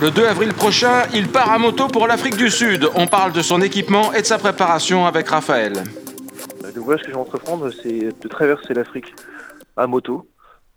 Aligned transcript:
Le 0.00 0.10
2 0.10 0.26
avril 0.26 0.52
prochain, 0.54 1.02
il 1.14 1.28
part 1.28 1.50
à 1.50 1.58
moto 1.58 1.88
pour 1.88 2.06
l'Afrique 2.06 2.36
du 2.36 2.50
Sud. 2.50 2.88
On 2.94 3.06
parle 3.06 3.32
de 3.32 3.40
son 3.42 3.60
équipement 3.60 4.12
et 4.12 4.20
de 4.20 4.26
sa 4.26 4.38
préparation 4.38 5.06
avec 5.06 5.28
Raphaël. 5.28 5.72
Le 6.74 6.80
voyage 6.80 7.02
que 7.02 7.08
je 7.08 7.14
vais 7.14 7.20
entreprendre, 7.20 7.70
c'est 7.82 8.08
de 8.20 8.28
traverser 8.28 8.74
l'Afrique 8.74 9.12
à 9.76 9.86
moto, 9.88 10.28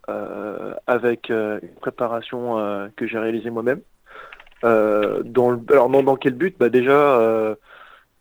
euh, 0.09 0.73
avec 0.87 1.29
euh, 1.29 1.59
une 1.61 1.75
préparation 1.79 2.57
euh, 2.59 2.87
que 2.95 3.05
j'ai 3.05 3.19
réalisée 3.19 3.51
moi-même. 3.51 3.81
Euh, 4.63 5.21
dans 5.23 5.51
le- 5.51 5.59
alors 5.71 5.89
dans, 5.89 6.03
dans 6.03 6.15
quel 6.15 6.33
but? 6.33 6.55
Bah 6.59 6.69
Déjà, 6.69 6.91
euh, 6.91 7.55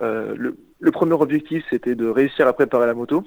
euh, 0.03 0.35
le, 0.37 0.57
le 0.81 0.91
premier 0.91 1.13
objectif, 1.15 1.65
c'était 1.71 1.95
de 1.95 2.09
réussir 2.09 2.47
à 2.47 2.53
préparer 2.53 2.87
la 2.87 2.95
moto 2.95 3.25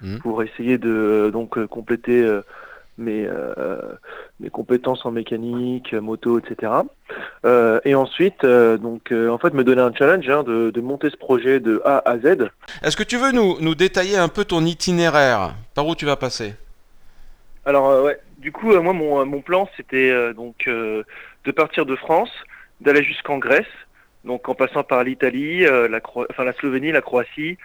Mhm. 0.00 0.20
pour 0.20 0.44
essayer 0.44 0.78
de 0.78 0.88
euh, 0.88 1.30
donc 1.32 1.58
euh, 1.58 1.66
compléter 1.66 2.22
euh, 2.22 2.42
mes, 2.98 3.26
euh, 3.26 3.80
mes 4.40 4.50
compétences 4.50 5.06
en 5.06 5.10
mécanique, 5.10 5.94
moto, 5.94 6.38
etc. 6.38 6.72
Euh, 7.46 7.80
et 7.84 7.94
ensuite, 7.94 8.44
euh, 8.44 8.76
donc 8.76 9.12
euh, 9.12 9.28
en 9.30 9.38
fait, 9.38 9.54
me 9.54 9.64
donner 9.64 9.82
un 9.82 9.94
challenge 9.94 10.28
hein, 10.28 10.42
de, 10.42 10.70
de 10.70 10.80
monter 10.80 11.08
ce 11.10 11.16
projet 11.16 11.60
de 11.60 11.80
A 11.84 12.02
à 12.04 12.18
Z. 12.18 12.48
Est-ce 12.82 12.96
que 12.96 13.02
tu 13.02 13.16
veux 13.16 13.32
nous, 13.32 13.58
nous 13.60 13.74
détailler 13.74 14.16
un 14.16 14.28
peu 14.28 14.44
ton 14.44 14.64
itinéraire? 14.64 15.54
Par 15.74 15.86
où 15.86 15.94
tu 15.94 16.04
vas 16.04 16.16
passer? 16.16 16.54
Alors 17.64 17.88
euh, 17.90 18.04
ouais, 18.04 18.18
du 18.38 18.50
coup, 18.52 18.72
euh, 18.72 18.80
moi 18.80 18.92
mon, 18.92 19.24
mon 19.26 19.40
plan 19.40 19.68
c'était 19.76 20.10
euh, 20.10 20.32
donc 20.32 20.66
euh, 20.66 21.02
de 21.44 21.52
partir 21.52 21.86
de 21.86 21.96
France, 21.96 22.30
d'aller 22.80 23.02
jusqu'en 23.02 23.38
Grèce, 23.38 23.66
donc 24.24 24.48
en 24.48 24.54
passant 24.54 24.84
par 24.84 25.04
l'Italie, 25.04 25.66
euh, 25.66 25.88
la, 25.88 26.00
Cro- 26.00 26.26
enfin 26.30 26.44
la 26.44 26.52
Slovénie, 26.54 26.92
la 26.92 27.02
Croatie, 27.02 27.58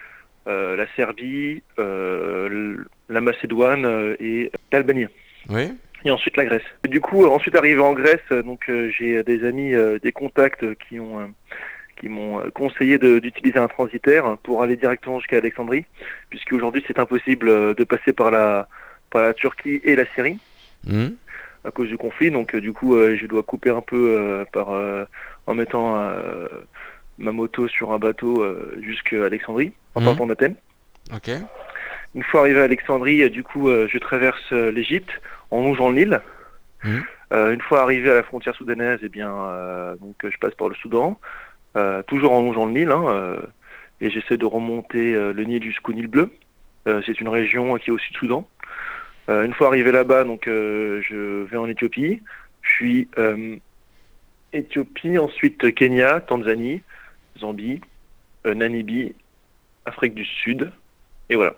euh, 0.47 0.75
la 0.75 0.85
Serbie, 0.95 1.63
euh, 1.79 2.75
la 3.09 3.21
Macédoine 3.21 3.85
euh, 3.85 4.15
et 4.19 4.51
l'Albanie. 4.71 5.07
Oui. 5.49 5.73
Et 6.05 6.11
ensuite 6.11 6.35
la 6.35 6.45
Grèce. 6.45 6.63
Et 6.85 6.89
du 6.89 6.99
coup, 6.99 7.23
euh, 7.23 7.29
ensuite 7.29 7.55
arrivé 7.55 7.79
en 7.79 7.93
Grèce, 7.93 8.19
euh, 8.31 8.43
donc 8.43 8.69
euh, 8.69 8.89
j'ai 8.97 9.23
des 9.23 9.45
amis, 9.45 9.73
des 10.01 10.11
contacts 10.11 10.65
qui 10.75 10.99
ont 10.99 11.33
qui 11.95 12.09
m'ont 12.09 12.41
conseillé 12.53 12.97
d'utiliser 12.97 13.59
un 13.59 13.67
transitaire 13.69 14.37
pour 14.43 14.61
aller 14.63 14.75
directement 14.75 15.19
jusqu'à 15.19 15.37
Alexandrie, 15.37 15.85
puisque 16.29 16.51
aujourd'hui 16.51 16.83
c'est 16.87 16.99
impossible 16.99 17.75
de 17.75 17.83
passer 17.85 18.11
par 18.11 18.31
la 18.31 18.67
par 19.09 19.21
la 19.21 19.33
Turquie 19.33 19.79
et 19.83 19.95
la 19.95 20.05
Syrie 20.07 20.39
Mhm. 20.85 21.15
à 21.63 21.71
cause 21.71 21.87
du 21.87 21.97
conflit. 21.97 22.29
Donc 22.31 22.55
du 22.55 22.73
coup, 22.73 22.97
je 22.97 23.25
dois 23.27 23.43
couper 23.43 23.69
un 23.69 23.79
peu 23.81 24.43
par 24.51 24.69
en 25.47 25.53
mettant 25.53 25.95
ma 27.19 27.31
moto 27.31 27.67
sur 27.69 27.93
un 27.93 27.99
bateau 27.99 28.43
jusqu'à 28.81 29.23
Alexandrie, 29.25 29.71
en 29.95 30.01
Mhm. 30.01 30.05
partant 30.07 30.25
d'Athènes. 30.27 30.55
Ok. 31.13 31.29
Une 32.15 32.23
fois 32.23 32.41
arrivé 32.41 32.59
à 32.61 32.63
Alexandrie, 32.63 33.23
euh, 33.23 33.29
du 33.29 33.43
coup, 33.43 33.69
euh, 33.69 33.87
je 33.89 33.97
traverse 33.97 34.51
euh, 34.51 34.71
l'Égypte 34.71 35.09
en 35.51 35.61
longeant 35.61 35.89
le 35.89 35.95
Nil. 35.95 36.21
Mhm. 36.83 37.03
Une 37.31 37.61
fois 37.61 37.81
arrivé 37.81 38.11
à 38.11 38.13
la 38.13 38.23
frontière 38.23 38.53
soudanaise, 38.53 38.99
eh 39.01 39.09
bien, 39.09 39.25
donc 39.99 40.15
je 40.23 40.37
passe 40.37 40.53
par 40.53 40.69
le 40.69 40.75
Soudan, 40.75 41.19
toujours 42.05 42.31
en 42.31 42.43
longeant 42.43 42.67
le 42.67 42.73
Nil, 42.73 42.91
hein, 42.91 43.37
et 44.01 44.11
j'essaie 44.11 44.37
de 44.37 44.45
remonter 44.45 45.13
le 45.13 45.43
Nil 45.43 45.63
jusqu'au 45.63 45.93
Nil 45.93 46.05
bleu. 46.05 46.29
C'est 46.85 47.19
une 47.19 47.29
région 47.29 47.75
qui 47.77 47.89
est 47.89 47.93
au 47.93 47.97
sud 47.97 48.15
Soudan. 48.17 48.47
Euh, 49.29 49.45
une 49.45 49.53
fois 49.53 49.67
arrivé 49.67 49.91
là-bas, 49.91 50.25
donc 50.25 50.47
euh, 50.47 51.01
je 51.07 51.43
vais 51.43 51.57
en 51.57 51.67
Éthiopie, 51.67 52.21
puis 52.61 53.07
euh, 53.17 53.55
Éthiopie, 54.51 55.17
ensuite 55.17 55.73
Kenya, 55.73 56.19
Tanzanie, 56.19 56.81
Zambie, 57.39 57.81
Namibie, 58.45 59.15
Afrique 59.85 60.13
du 60.13 60.25
Sud, 60.25 60.71
et 61.29 61.35
voilà. 61.35 61.55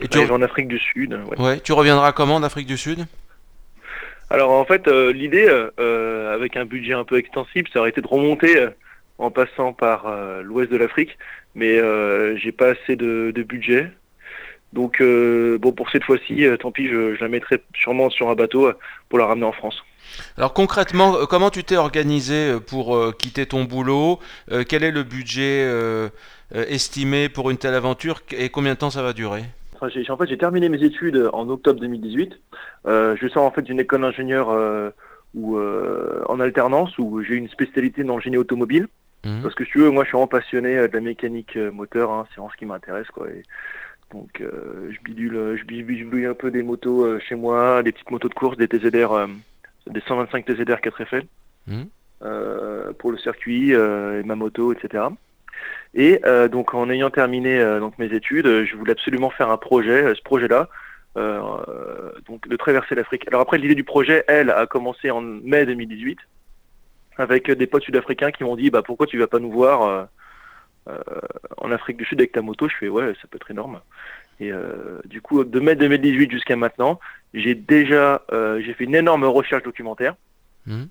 Et 0.00 0.08
tu, 0.08 0.18
en 0.18 0.42
Afrique 0.42 0.68
du 0.68 0.78
Sud. 0.78 1.12
ouais. 1.12 1.40
ouais, 1.40 1.60
tu 1.60 1.72
reviendras 1.72 2.12
comment 2.12 2.40
d'Afrique 2.40 2.66
du 2.66 2.76
Sud? 2.76 3.06
Alors 4.30 4.50
en 4.50 4.64
fait, 4.66 4.86
euh, 4.88 5.10
l'idée, 5.10 5.46
euh, 5.48 6.34
avec 6.34 6.56
un 6.56 6.66
budget 6.66 6.92
un 6.92 7.04
peu 7.04 7.16
extensible, 7.16 7.68
ça 7.72 7.80
aurait 7.80 7.88
été 7.88 8.02
de 8.02 8.06
remonter 8.06 8.58
euh, 8.58 8.70
en 9.16 9.30
passant 9.30 9.72
par 9.72 10.04
l'ouest 10.42 10.70
de 10.70 10.76
l'Afrique, 10.76 11.16
mais 11.54 11.80
j'ai 12.36 12.52
pas 12.52 12.68
assez 12.68 12.94
de, 12.94 13.32
de 13.34 13.42
budget. 13.42 13.90
Donc 14.72 15.02
bon, 15.02 15.72
pour 15.72 15.90
cette 15.90 16.04
fois-ci, 16.04 16.46
tant 16.60 16.70
pis, 16.70 16.88
je, 16.88 17.16
je 17.16 17.20
la 17.20 17.28
mettrai 17.28 17.60
sûrement 17.74 18.10
sur 18.10 18.28
un 18.28 18.36
bateau 18.36 18.70
pour 19.08 19.18
la 19.18 19.26
ramener 19.26 19.46
en 19.46 19.52
France. 19.52 19.82
Alors 20.36 20.52
concrètement, 20.52 21.26
comment 21.26 21.50
tu 21.50 21.64
t'es 21.64 21.76
organisé 21.76 22.60
pour 22.64 23.16
quitter 23.16 23.46
ton 23.46 23.64
boulot? 23.64 24.20
Quel 24.68 24.84
est 24.84 24.92
le 24.92 25.02
budget 25.02 25.68
estimé 26.54 27.28
pour 27.28 27.50
une 27.50 27.56
telle 27.56 27.74
aventure? 27.74 28.20
Et 28.30 28.50
combien 28.50 28.74
de 28.74 28.78
temps 28.78 28.90
ça 28.90 29.02
va 29.02 29.12
durer? 29.14 29.42
Enfin, 29.80 29.88
j'ai, 29.88 30.10
en 30.10 30.16
fait, 30.16 30.26
j'ai 30.26 30.38
terminé 30.38 30.68
mes 30.68 30.82
études 30.82 31.30
en 31.32 31.48
octobre 31.48 31.78
2018. 31.80 32.36
Euh, 32.86 33.16
je 33.20 33.28
sors 33.28 33.44
en 33.44 33.52
fait 33.52 33.62
d'une 33.62 33.78
école 33.78 34.00
d'ingénieur 34.00 34.50
euh, 34.50 34.90
où, 35.34 35.56
euh, 35.56 36.22
en 36.28 36.40
alternance 36.40 36.98
où 36.98 37.22
j'ai 37.22 37.34
une 37.36 37.48
spécialité 37.48 38.02
dans 38.02 38.16
le 38.16 38.22
génie 38.22 38.38
automobile. 38.38 38.88
Mhm. 39.24 39.42
Parce 39.42 39.54
que 39.54 39.64
si 39.64 39.70
tu 39.70 39.78
veux, 39.78 39.90
moi 39.90 40.02
je 40.02 40.08
suis 40.08 40.16
vraiment 40.16 40.26
passionné 40.26 40.74
de 40.88 40.92
la 40.92 41.00
mécanique 41.00 41.56
moteur, 41.56 42.10
hein, 42.10 42.26
c'est 42.28 42.36
vraiment 42.36 42.50
ce 42.50 42.56
qui 42.56 42.66
m'intéresse 42.66 43.06
quoi. 43.08 43.28
Et 43.30 43.42
donc 44.12 44.40
je 44.40 45.00
bidule, 45.04 45.56
je 45.56 45.64
bidule, 45.64 46.26
un 46.26 46.34
peu 46.34 46.50
des 46.50 46.62
motos 46.62 47.18
chez 47.20 47.34
moi, 47.34 47.82
des 47.82 47.92
petites 47.92 48.10
motos 48.10 48.28
de 48.28 48.34
course, 48.34 48.56
des 48.56 48.66
TZR, 48.68 49.26
des 49.88 50.00
125 50.06 50.44
TZR 50.44 50.80
4 50.80 51.04
FL 51.04 51.22
Mhm. 51.66 51.86
euh, 52.22 52.92
pour 52.98 53.12
le 53.12 53.18
circuit, 53.18 53.72
et 53.72 54.22
ma 54.24 54.34
moto, 54.36 54.72
etc. 54.72 55.04
Et 55.94 56.20
euh, 56.24 56.48
donc 56.48 56.74
en 56.74 56.90
ayant 56.90 57.10
terminé 57.10 57.58
euh, 57.58 57.80
donc 57.80 57.98
mes 57.98 58.12
études, 58.12 58.46
euh, 58.46 58.64
je 58.64 58.76
voulais 58.76 58.92
absolument 58.92 59.30
faire 59.30 59.50
un 59.50 59.56
projet, 59.56 60.04
euh, 60.04 60.14
ce 60.14 60.22
projet-là, 60.22 60.68
euh, 61.16 62.12
donc 62.26 62.46
de 62.46 62.56
traverser 62.56 62.94
l'Afrique. 62.94 63.26
Alors 63.28 63.40
après 63.40 63.58
l'idée 63.58 63.74
du 63.74 63.84
projet, 63.84 64.24
elle, 64.28 64.50
a 64.50 64.66
commencé 64.66 65.10
en 65.10 65.20
mai 65.20 65.66
2018 65.66 66.18
avec 67.16 67.50
des 67.50 67.66
potes 67.66 67.82
sud-africains 67.82 68.30
qui 68.30 68.44
m'ont 68.44 68.54
dit 68.56 68.70
bah 68.70 68.82
pourquoi 68.82 69.06
tu 69.06 69.18
vas 69.18 69.26
pas 69.26 69.40
nous 69.40 69.50
voir 69.50 70.08
en 71.56 71.72
Afrique 71.72 71.96
du 71.96 72.04
Sud 72.04 72.20
avec 72.20 72.32
ta 72.32 72.42
moto? 72.42 72.68
Je 72.68 72.76
fais 72.76 72.88
ouais 72.88 73.12
ça 73.20 73.26
peut 73.28 73.36
être 73.36 73.50
énorme. 73.50 73.80
Et 74.40 74.52
euh, 74.52 75.00
du 75.04 75.20
coup 75.20 75.42
de 75.42 75.60
mai 75.60 75.74
2018 75.74 76.30
jusqu'à 76.30 76.54
maintenant, 76.54 77.00
j'ai 77.34 77.54
déjà 77.56 78.22
euh, 78.32 78.60
j'ai 78.64 78.72
fait 78.72 78.84
une 78.84 78.94
énorme 78.94 79.24
recherche 79.24 79.64
documentaire 79.64 80.14
Mhm. 80.66 80.88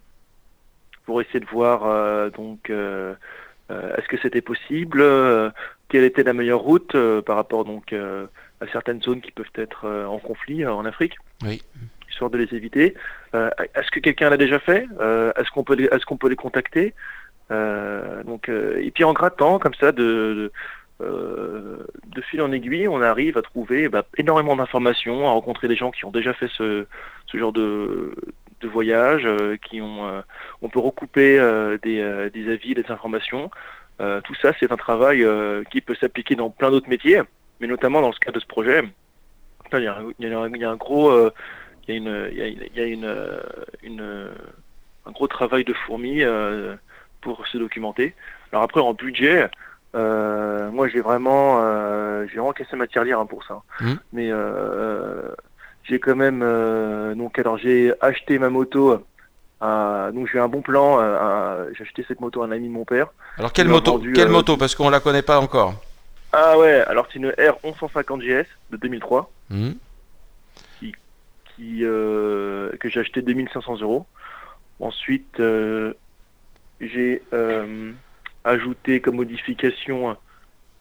pour 1.05 1.21
essayer 1.21 1.39
de 1.39 1.45
voir 1.45 1.85
euh, 1.85 2.29
donc 2.31 2.71
est-ce 3.69 4.07
que 4.07 4.17
c'était 4.21 4.41
possible, 4.41 5.01
euh, 5.01 5.49
quelle 5.89 6.03
était 6.03 6.23
la 6.23 6.33
meilleure 6.33 6.59
route 6.59 6.95
euh, 6.95 7.21
par 7.21 7.35
rapport 7.35 7.65
donc 7.65 7.93
euh, 7.93 8.27
à 8.61 8.67
certaines 8.67 9.01
zones 9.01 9.21
qui 9.21 9.31
peuvent 9.31 9.45
être 9.55 9.85
euh, 9.85 10.05
en 10.05 10.19
conflit 10.19 10.63
euh, 10.63 10.73
en 10.73 10.85
Afrique? 10.85 11.15
Oui. 11.43 11.61
Histoire 12.09 12.29
de 12.29 12.37
les 12.37 12.55
éviter. 12.55 12.95
Euh, 13.35 13.49
est-ce 13.75 13.91
que 13.91 13.99
quelqu'un 13.99 14.29
l'a 14.29 14.37
déjà 14.37 14.59
fait? 14.59 14.87
Euh, 14.99 15.31
Est-ce 15.37 15.51
qu'on 15.51 15.63
peut 15.63 15.75
les, 15.75 15.85
est-ce 15.85 16.05
qu'on 16.05 16.17
peut 16.17 16.29
les 16.29 16.35
contacter? 16.35 16.93
Euh, 17.51 18.23
Donc 18.23 18.49
euh, 18.49 18.79
et 18.81 18.91
puis 18.91 19.03
en 19.03 19.13
grattant 19.13 19.59
comme 19.59 19.73
ça 19.75 19.91
de, 19.91 20.03
de 20.03 20.51
euh, 21.01 21.77
de 22.07 22.21
fil 22.21 22.41
en 22.41 22.51
aiguille, 22.51 22.87
on 22.87 23.01
arrive 23.01 23.37
à 23.37 23.41
trouver 23.41 23.87
bah, 23.87 24.03
énormément 24.17 24.55
d'informations, 24.55 25.27
à 25.27 25.31
rencontrer 25.31 25.67
des 25.67 25.75
gens 25.75 25.91
qui 25.91 26.05
ont 26.05 26.11
déjà 26.11 26.33
fait 26.33 26.49
ce, 26.57 26.87
ce 27.27 27.37
genre 27.37 27.53
de, 27.53 28.15
de 28.61 28.67
voyage, 28.67 29.23
euh, 29.25 29.57
qui 29.57 29.81
ont, 29.81 30.07
euh, 30.07 30.21
on 30.61 30.69
peut 30.69 30.79
recouper 30.79 31.39
euh, 31.39 31.77
des, 31.83 31.99
euh, 32.01 32.29
des 32.29 32.51
avis, 32.51 32.73
des 32.73 32.89
informations. 32.89 33.49
Euh, 34.01 34.21
tout 34.21 34.35
ça, 34.35 34.53
c'est 34.59 34.71
un 34.71 34.77
travail 34.77 35.23
euh, 35.23 35.63
qui 35.71 35.81
peut 35.81 35.95
s'appliquer 35.95 36.35
dans 36.35 36.49
plein 36.49 36.71
d'autres 36.71 36.89
métiers, 36.89 37.21
mais 37.59 37.67
notamment 37.67 38.01
dans 38.01 38.11
ce 38.11 38.19
cas 38.19 38.31
de 38.31 38.39
ce 38.39 38.45
projet. 38.45 38.83
Il 39.73 39.79
y 39.83 39.87
a, 39.87 39.97
un- 39.97 40.11
il 40.19 40.27
y 40.29 40.33
a 40.33 40.47
il 40.47 40.57
y 40.61 40.63
a 40.63 40.69
un 40.69 40.75
gros, 40.75 41.09
euh, 41.09 41.31
il 41.87 41.93
y 41.93 41.97
a 41.97 41.97
une, 41.97 42.29
il 42.31 42.77
y 42.77 42.81
a, 42.81 42.85
une, 42.85 43.41
une, 43.83 44.29
un 45.05 45.11
gros 45.11 45.27
travail 45.27 45.63
de 45.63 45.73
fourmi 45.73 46.23
euh, 46.23 46.75
pour 47.21 47.45
se 47.47 47.57
documenter. 47.57 48.15
Alors 48.51 48.63
après, 48.63 48.81
en 48.81 48.93
budget, 48.93 49.49
euh, 49.95 50.69
moi 50.71 50.87
j'ai 50.87 51.01
vraiment, 51.01 51.59
euh, 51.63 52.25
j'ai 52.27 52.35
vraiment 52.37 52.53
cassé 52.53 52.75
ma 52.75 52.87
tirelire 52.87 53.19
hein, 53.19 53.25
pour 53.25 53.43
ça. 53.43 53.61
Mhm. 53.81 53.99
Mais 54.13 54.29
euh, 54.31 55.31
j'ai 55.87 55.99
quand 55.99 56.15
même, 56.15 56.41
euh, 56.43 57.15
donc 57.15 57.39
alors 57.39 57.57
j'ai 57.57 57.93
acheté 58.01 58.39
ma 58.39 58.49
moto. 58.49 59.03
à- 59.59 60.11
donc 60.13 60.27
j'ai 60.27 60.37
eu 60.37 60.41
un 60.41 60.47
bon 60.47 60.61
plan. 60.61 60.99
euh, 61.01 61.69
j'ai 61.73 61.83
acheté 61.83 62.05
cette 62.07 62.21
moto 62.21 62.43
à 62.43 62.45
un 62.45 62.51
ami 62.51 62.67
de 62.67 62.73
mon 62.73 62.85
père. 62.85 63.07
Alors 63.37 63.51
quelle 63.53 63.67
moto 63.69 63.93
vendu, 63.93 64.13
Quelle 64.13 64.27
euh, 64.27 64.31
moto? 64.31 64.57
Parce 64.57 64.75
qu'on 64.75 64.89
la 64.89 64.99
connaît 64.99 65.21
pas 65.23 65.39
encore. 65.39 65.73
Ah 66.33 66.57
ouais, 66.59 66.81
alors 66.81 67.07
c'est 67.11 67.19
une 67.19 67.29
R 67.29 67.57
1150 67.63 68.21
GS 68.21 68.45
de 68.69 68.77
2003 68.77 69.31
Mhm. 69.49 69.75
qui 71.55 71.83
euh, 71.83 72.69
que 72.79 72.89
j'ai 72.89 72.99
acheté 72.99 73.21
2500 73.23 73.81
euros. 73.81 74.05
Ensuite, 74.79 75.39
euh, 75.39 75.93
j'ai 76.79 77.23
euh, 77.33 77.93
ajouté 78.43 79.01
comme 79.01 79.15
modification, 79.15 80.15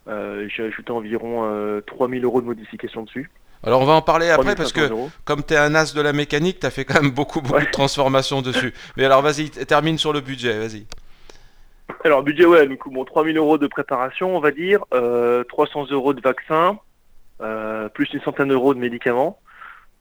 euh, 0.09 0.47
j'ai 0.49 0.65
ajouté 0.65 0.91
environ 0.91 1.45
euh, 1.47 1.81
3000 1.81 2.25
euros 2.25 2.43
de 2.43 2.47
modification 2.47 3.05
dessus. 3.05 3.31
Alors 3.67 3.81
on 3.83 3.85
va 3.85 3.95
en 3.95 4.03
parler 4.03 4.31
après 4.31 4.55
parce 4.55 4.73
3500 4.73 4.89
que 4.89 4.93
euros. 4.93 5.11
comme 5.25 5.43
tu 5.43 5.55
es 5.55 5.57
un 5.57 5.75
as 5.75 5.93
de 5.93 6.01
la 6.01 6.13
mécanique, 6.13 6.61
tu 6.61 6.67
as 6.67 6.71
fait 6.71 6.85
quand 6.85 7.03
même 7.03 7.11
beaucoup, 7.11 7.41
beaucoup 7.41 7.57
Ouais. 7.57 7.67
de 7.67 7.71
transformations 7.71 8.41
dessus. 8.41 8.73
Mais 8.97 9.05
alors 9.05 9.23
vas-y, 9.23 9.51
termine 9.51 9.99
sur 9.99 10.13
le 10.13 10.21
budget, 10.21 10.57
vas-y. 10.59 10.87
Alors 12.05 12.23
budget, 12.23 12.45
ouais, 12.47 12.67
coup, 12.77 12.91
bon, 12.91 13.05
3000 13.05 13.37
euros 13.37 13.59
de 13.59 13.67
préparation, 13.67 14.37
on 14.37 14.41
va 14.41 14.53
dire, 14.53 14.85
euh, 14.95 15.43
300 15.45 15.87
euros 15.91 16.15
de 16.15 16.21
vaccin, 16.21 16.79
euh, 17.41 17.89
plus 17.89 18.09
une 18.13 18.21
centaine 18.21 18.49
d'euros 18.49 18.73
de 18.75 18.79
médicaments. 18.79 19.41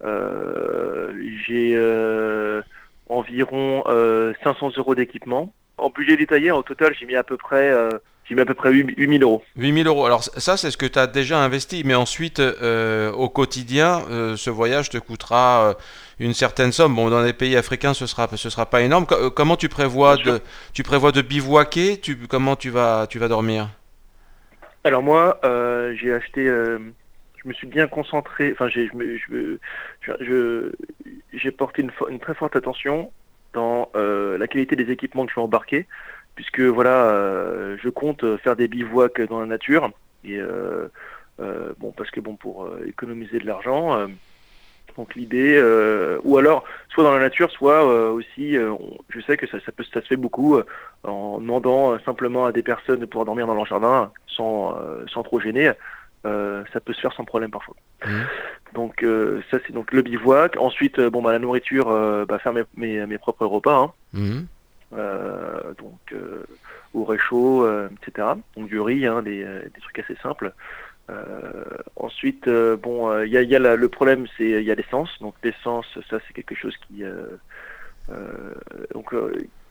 Euh, 0.04 1.12
j'ai 1.48 1.74
euh, 1.76 2.62
environ 3.10 3.84
euh, 3.88 4.34
500 4.44 4.72
euros 4.78 4.94
d'équipement. 4.94 5.54
En 5.78 5.90
budget 5.90 6.18
détaillé, 6.18 6.52
au 6.52 6.62
total, 6.64 6.94
j'ai 7.00 7.06
mis 7.08 7.16
à 7.16 7.24
peu 7.24 7.38
près, 7.38 7.70
euh, 7.72 7.90
j'ai 8.28 8.36
mis 8.36 8.42
à 8.42 8.46
peu 8.46 8.56
près 8.56 8.72
8000 8.72 9.22
euros. 9.24 9.44
8000 9.56 9.88
euros. 9.88 10.06
Alors 10.06 10.24
ça, 10.24 10.58
c'est 10.58 10.72
ce 10.72 10.78
que 10.78 10.86
tu 10.86 10.98
as 10.98 11.08
déjà 11.08 11.40
investi, 11.44 11.84
mais 11.86 11.94
ensuite, 11.94 12.40
euh, 12.40 13.12
au 13.12 13.30
quotidien, 13.30 14.02
euh, 14.10 14.36
ce 14.36 14.50
voyage 14.50 14.90
te 14.90 14.98
coûtera 14.98 15.70
euh, 15.70 15.74
une 16.20 16.34
certaine 16.34 16.72
somme. 16.72 16.96
Bon, 16.96 17.10
dans 17.10 17.22
les 17.22 17.34
pays 17.34 17.56
africains, 17.56 17.94
ce 17.94 18.08
sera, 18.08 18.28
ce 18.36 18.50
sera 18.50 18.66
pas 18.66 18.82
énorme. 18.82 19.06
Euh, 19.12 19.30
comment 19.30 19.58
tu 19.58 19.70
prévois 19.70 20.18
de, 20.18 20.42
tu 20.74 20.82
prévois 20.82 21.12
de 21.12 21.22
bivouaquer? 21.22 22.00
Tu, 22.00 22.18
Comment 22.28 22.56
tu 22.56 22.72
vas, 22.72 23.06
tu 23.08 23.20
vas 23.20 23.28
dormir? 23.28 23.70
Alors 24.84 25.04
moi, 25.04 25.40
euh, 25.44 25.96
j'ai 25.96 26.14
acheté, 26.14 26.48
euh, 26.48 26.80
je 27.44 27.48
me 27.48 27.54
suis 27.54 27.68
bien 27.68 27.88
concentré, 27.88 28.52
enfin 28.52 28.70
j'ai, 28.70 28.90
j'ai 31.34 31.52
porté 31.52 31.82
une, 31.82 31.92
une 32.10 32.20
très 32.20 32.36
forte 32.36 32.56
attention 32.56 33.12
dans 33.54 33.90
euh, 33.96 34.38
la 34.38 34.48
qualité 34.48 34.76
des 34.76 34.92
équipements 34.92 35.26
que 35.26 35.32
je 35.32 35.36
vais 35.36 35.42
embarquer, 35.42 35.88
puisque 36.36 36.60
voilà, 36.62 37.06
euh, 37.12 37.78
je 37.82 37.90
compte 37.90 38.38
faire 38.38 38.56
des 38.56 38.68
bivouacs 38.68 39.22
dans 39.22 39.40
la 39.40 39.46
nature 39.46 39.90
et 40.24 40.38
euh, 40.38 40.88
euh, 41.40 41.74
bon 41.80 41.92
parce 41.92 42.12
que 42.12 42.20
bon 42.20 42.36
pour 42.36 42.66
euh, 42.66 42.84
économiser 42.88 43.40
de 43.40 43.46
l'argent. 43.46 43.96
euh, 43.98 44.08
donc 44.98 45.16
l'idée, 45.16 45.56
euh, 45.58 46.20
ou 46.24 46.38
alors 46.38 46.64
soit 46.90 47.04
dans 47.04 47.12
la 47.14 47.20
nature, 47.20 47.50
soit 47.52 47.84
euh, 47.86 48.12
aussi, 48.12 48.56
euh, 48.56 48.72
on- 48.72 48.98
je 49.10 49.20
sais 49.22 49.36
que 49.36 49.48
ça, 49.48 49.60
ça 49.66 49.72
peut, 49.72 49.84
ça 49.92 50.00
se 50.02 50.08
fait 50.08 50.16
beaucoup 50.16 50.56
euh, 50.56 50.64
en 51.04 51.40
demandant 51.40 51.98
simplement 52.06 52.46
à 52.46 52.52
des 52.52 52.64
personnes 52.64 53.00
de 53.00 53.06
pouvoir 53.06 53.26
dormir 53.26 53.48
dans 53.48 53.56
leur 53.56 53.66
jardin 53.66 54.12
sans, 54.28 54.78
euh, 54.78 55.04
sans 55.08 55.24
trop 55.24 55.40
gêner. 55.40 55.72
Euh, 56.26 56.64
ça 56.72 56.80
peut 56.80 56.94
se 56.94 57.02
faire 57.02 57.14
sans 57.14 57.26
problème 57.26 57.52
parfois. 57.52 57.76
Mhm. 58.06 58.26
Donc 58.74 59.04
euh, 59.04 59.42
ça 59.52 59.58
c'est 59.66 59.74
donc 59.74 59.92
le 59.92 60.02
bivouac. 60.02 60.56
Ensuite, 60.58 61.00
bon 61.02 61.22
bah 61.22 61.32
la 61.34 61.40
nourriture, 61.40 61.90
euh, 61.90 62.26
bah, 62.26 62.40
faire 62.40 62.54
mes, 62.54 62.64
mes, 62.76 63.06
mes 63.06 63.18
propres 63.18 63.46
repas. 63.48 63.78
hein. 63.78 63.94
Mhm. 64.14 64.48
Euh, 64.94 65.74
donc 65.80 66.00
euh, 66.14 66.46
au 66.94 67.04
réchaud, 67.04 67.66
euh, 67.66 67.90
etc. 68.02 68.28
Donc 68.56 68.68
du 68.68 68.80
riz, 68.80 69.06
hein, 69.06 69.24
des, 69.24 69.44
des 69.44 69.82
trucs 69.82 70.00
assez 70.00 70.16
simples. 70.22 70.54
Ensuite, 71.96 72.50
bon, 72.50 73.22
il 73.24 73.30
y 73.32 73.38
a, 73.38 73.42
il 73.44 73.50
y 73.50 73.56
a 73.56 73.60
la- 73.60 73.76
le 73.76 73.90
problème, 73.90 74.26
c'est 74.38 74.50
il 74.50 74.64
y 74.64 74.72
a 74.72 74.76
l'essence. 74.76 75.10
Donc 75.22 75.36
l'essence, 75.44 75.86
ça 76.10 76.18
c'est 76.26 76.34
quelque 76.34 76.56
chose 76.56 76.76
qui, 76.88 77.04
donc 78.94 79.14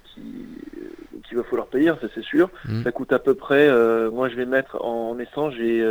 qui, 0.04 1.34
va 1.34 1.42
falloir 1.44 1.66
payer, 1.66 1.92
ça 2.00 2.06
c'est 2.14 2.22
sûr. 2.22 2.50
Mhm. 2.66 2.84
Ça 2.84 2.92
coûte 2.92 3.12
à 3.12 3.18
peu 3.18 3.34
près. 3.34 3.68
moi, 4.10 4.28
je 4.28 4.36
vais 4.36 4.46
mettre 4.46 4.80
en 4.84 5.18
essence, 5.18 5.54
j'ai 5.54 5.84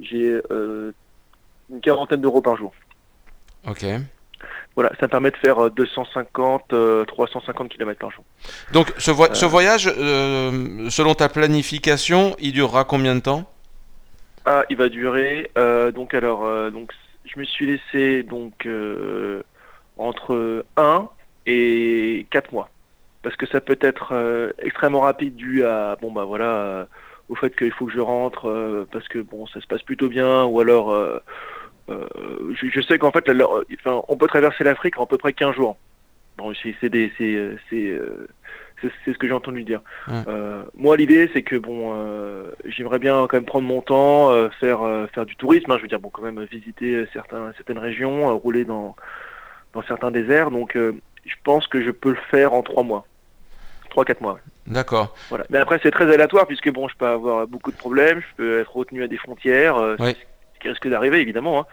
j'ai 0.00 0.40
une 0.50 1.80
quarantaine 1.80 2.20
d'euros 2.20 2.42
par 2.42 2.56
jour. 2.56 2.74
Ok. 3.66 3.84
Voilà, 4.74 4.90
ça 5.00 5.06
me 5.06 5.10
permet 5.10 5.30
de 5.30 5.36
faire 5.36 5.58
euh, 5.66 5.70
250, 5.70 6.72
euh, 6.72 7.04
350 7.04 7.68
km 7.68 7.98
par 7.98 8.10
jour. 8.10 8.24
Donc 8.72 8.92
ce, 8.98 9.10
vo- 9.10 9.24
Euh. 9.24 9.34
ce 9.34 9.44
voyage, 9.46 9.92
euh, 9.98 10.88
selon 10.90 11.14
ta 11.14 11.28
planification, 11.28 12.36
il 12.38 12.52
durera 12.52 12.84
combien 12.84 13.14
de 13.14 13.20
temps? 13.20 13.50
Ah, 14.46 14.64
il 14.70 14.76
va 14.76 14.88
durer. 14.88 15.50
euh, 15.58 15.90
donc 15.90 16.14
alors, 16.14 16.70
donc 16.70 16.92
je 17.24 17.38
me 17.38 17.44
suis 17.44 17.66
laissé 17.66 18.22
donc 18.22 18.64
euh, 18.66 19.42
entre 19.98 20.64
1 20.76 21.08
et 21.46 22.26
4 22.30 22.52
mois, 22.52 22.70
parce 23.22 23.36
que 23.36 23.46
ça 23.46 23.60
peut 23.60 23.78
être 23.80 24.10
euh, 24.12 24.50
extrêmement 24.60 25.00
rapide 25.00 25.34
dû 25.36 25.64
à 25.64 25.96
bon 26.00 26.12
bah 26.12 26.24
voilà 26.24 26.44
euh, 26.44 26.84
au 27.28 27.34
fait 27.34 27.54
qu'il 27.56 27.72
faut 27.72 27.86
que 27.86 27.92
je 27.92 28.00
rentre 28.00 28.86
parce 28.92 29.06
que 29.08 29.18
bon 29.18 29.46
ça 29.48 29.60
se 29.60 29.66
passe 29.66 29.82
plutôt 29.82 30.08
bien, 30.08 30.44
ou 30.44 30.60
alors 30.60 30.92
je, 31.88 32.68
je 32.68 32.80
sais 32.80 32.98
qu'en 32.98 33.10
fait 33.10 33.24
enfin, 33.30 34.02
on 34.08 34.16
peut 34.16 34.26
traverser 34.26 34.64
l'Afrique 34.64 34.98
en 34.98 35.04
à 35.04 35.06
peu 35.06 35.18
près 35.18 35.32
15 35.32 35.54
jours. 35.54 35.76
Bon, 36.36 36.52
c'est 36.62 36.74
c'est 36.80 36.88
des 36.88 37.12
c'est 37.18 37.34
euh, 37.34 37.56
euh, 37.72 38.28
c'est 38.80 39.12
ce 39.12 39.18
que 39.18 39.26
j'ai 39.26 39.32
entendu 39.32 39.64
dire. 39.64 39.80
Ouais. 40.06 40.22
Euh, 40.28 40.62
moi, 40.76 40.96
l'idée, 40.96 41.28
c'est 41.32 41.42
que 41.42 41.56
bon, 41.56 41.94
euh, 41.96 42.50
j'aimerais 42.64 43.00
bien 43.00 43.26
quand 43.26 43.36
même 43.36 43.44
prendre 43.44 43.66
mon 43.66 43.80
temps, 43.80 44.30
euh, 44.30 44.48
faire 44.60 44.82
euh, 44.82 45.06
faire 45.08 45.26
du 45.26 45.34
tourisme. 45.36 45.70
hein, 45.70 45.76
je 45.78 45.82
veux 45.82 45.88
dire, 45.88 45.98
bon, 45.98 46.10
quand 46.10 46.22
même 46.22 46.42
visiter 46.44 47.04
certains 47.12 47.52
certaines 47.56 47.78
régions, 47.78 48.28
euh, 48.28 48.34
rouler 48.34 48.64
dans 48.64 48.94
dans 49.72 49.82
certains 49.82 50.10
déserts. 50.10 50.50
Donc, 50.50 50.76
euh, 50.76 50.92
je 51.26 51.34
pense 51.42 51.66
que 51.66 51.82
je 51.82 51.90
peux 51.90 52.10
le 52.10 52.18
faire 52.30 52.52
en 52.54 52.62
trois 52.62 52.84
mois, 52.84 53.04
trois 53.90 54.04
quatre 54.04 54.20
mois. 54.20 54.38
D'accord. 54.66 55.16
Voilà. 55.30 55.44
Mais 55.50 55.58
après, 55.58 55.80
c'est 55.82 55.90
très 55.90 56.04
aléatoire 56.12 56.46
puisque 56.46 56.70
bon, 56.70 56.88
je 56.88 56.96
peux 56.96 57.06
avoir 57.06 57.46
beaucoup 57.48 57.72
de 57.72 57.76
problèmes, 57.76 58.20
je 58.20 58.36
peux 58.36 58.60
être 58.60 58.76
retenu 58.76 59.02
à 59.02 59.08
des 59.08 59.16
frontières, 59.16 59.76
euh, 59.76 59.96
qui 60.58 60.68
risque 60.68 60.88
d'arriver 60.88 61.20
évidemment. 61.20 61.60
hein. 61.60 61.66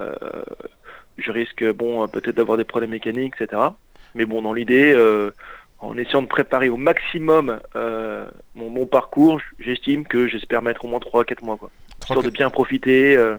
Euh, 0.00 0.42
je 1.16 1.32
risque 1.32 1.64
bon 1.72 2.06
peut-être 2.06 2.36
d'avoir 2.36 2.56
des 2.58 2.64
problèmes 2.64 2.90
mécaniques, 2.90 3.34
etc. 3.40 3.60
Mais 4.14 4.24
bon, 4.24 4.42
dans 4.42 4.52
l'idée, 4.52 4.92
euh, 4.94 5.32
en 5.80 5.96
essayant 5.98 6.22
de 6.22 6.28
préparer 6.28 6.68
au 6.68 6.76
maximum 6.76 7.58
euh, 7.76 8.26
mon, 8.54 8.70
mon 8.70 8.86
parcours, 8.86 9.40
j'estime 9.58 10.06
que 10.06 10.28
j'espère 10.28 10.62
mettre 10.62 10.84
au 10.84 10.88
moins 10.88 11.00
3-4 11.00 11.44
mois, 11.44 11.56
quoi. 11.56 11.70
Histoire 12.00 12.22
de 12.22 12.30
bien 12.30 12.50
profiter. 12.50 13.16
euh, 13.16 13.36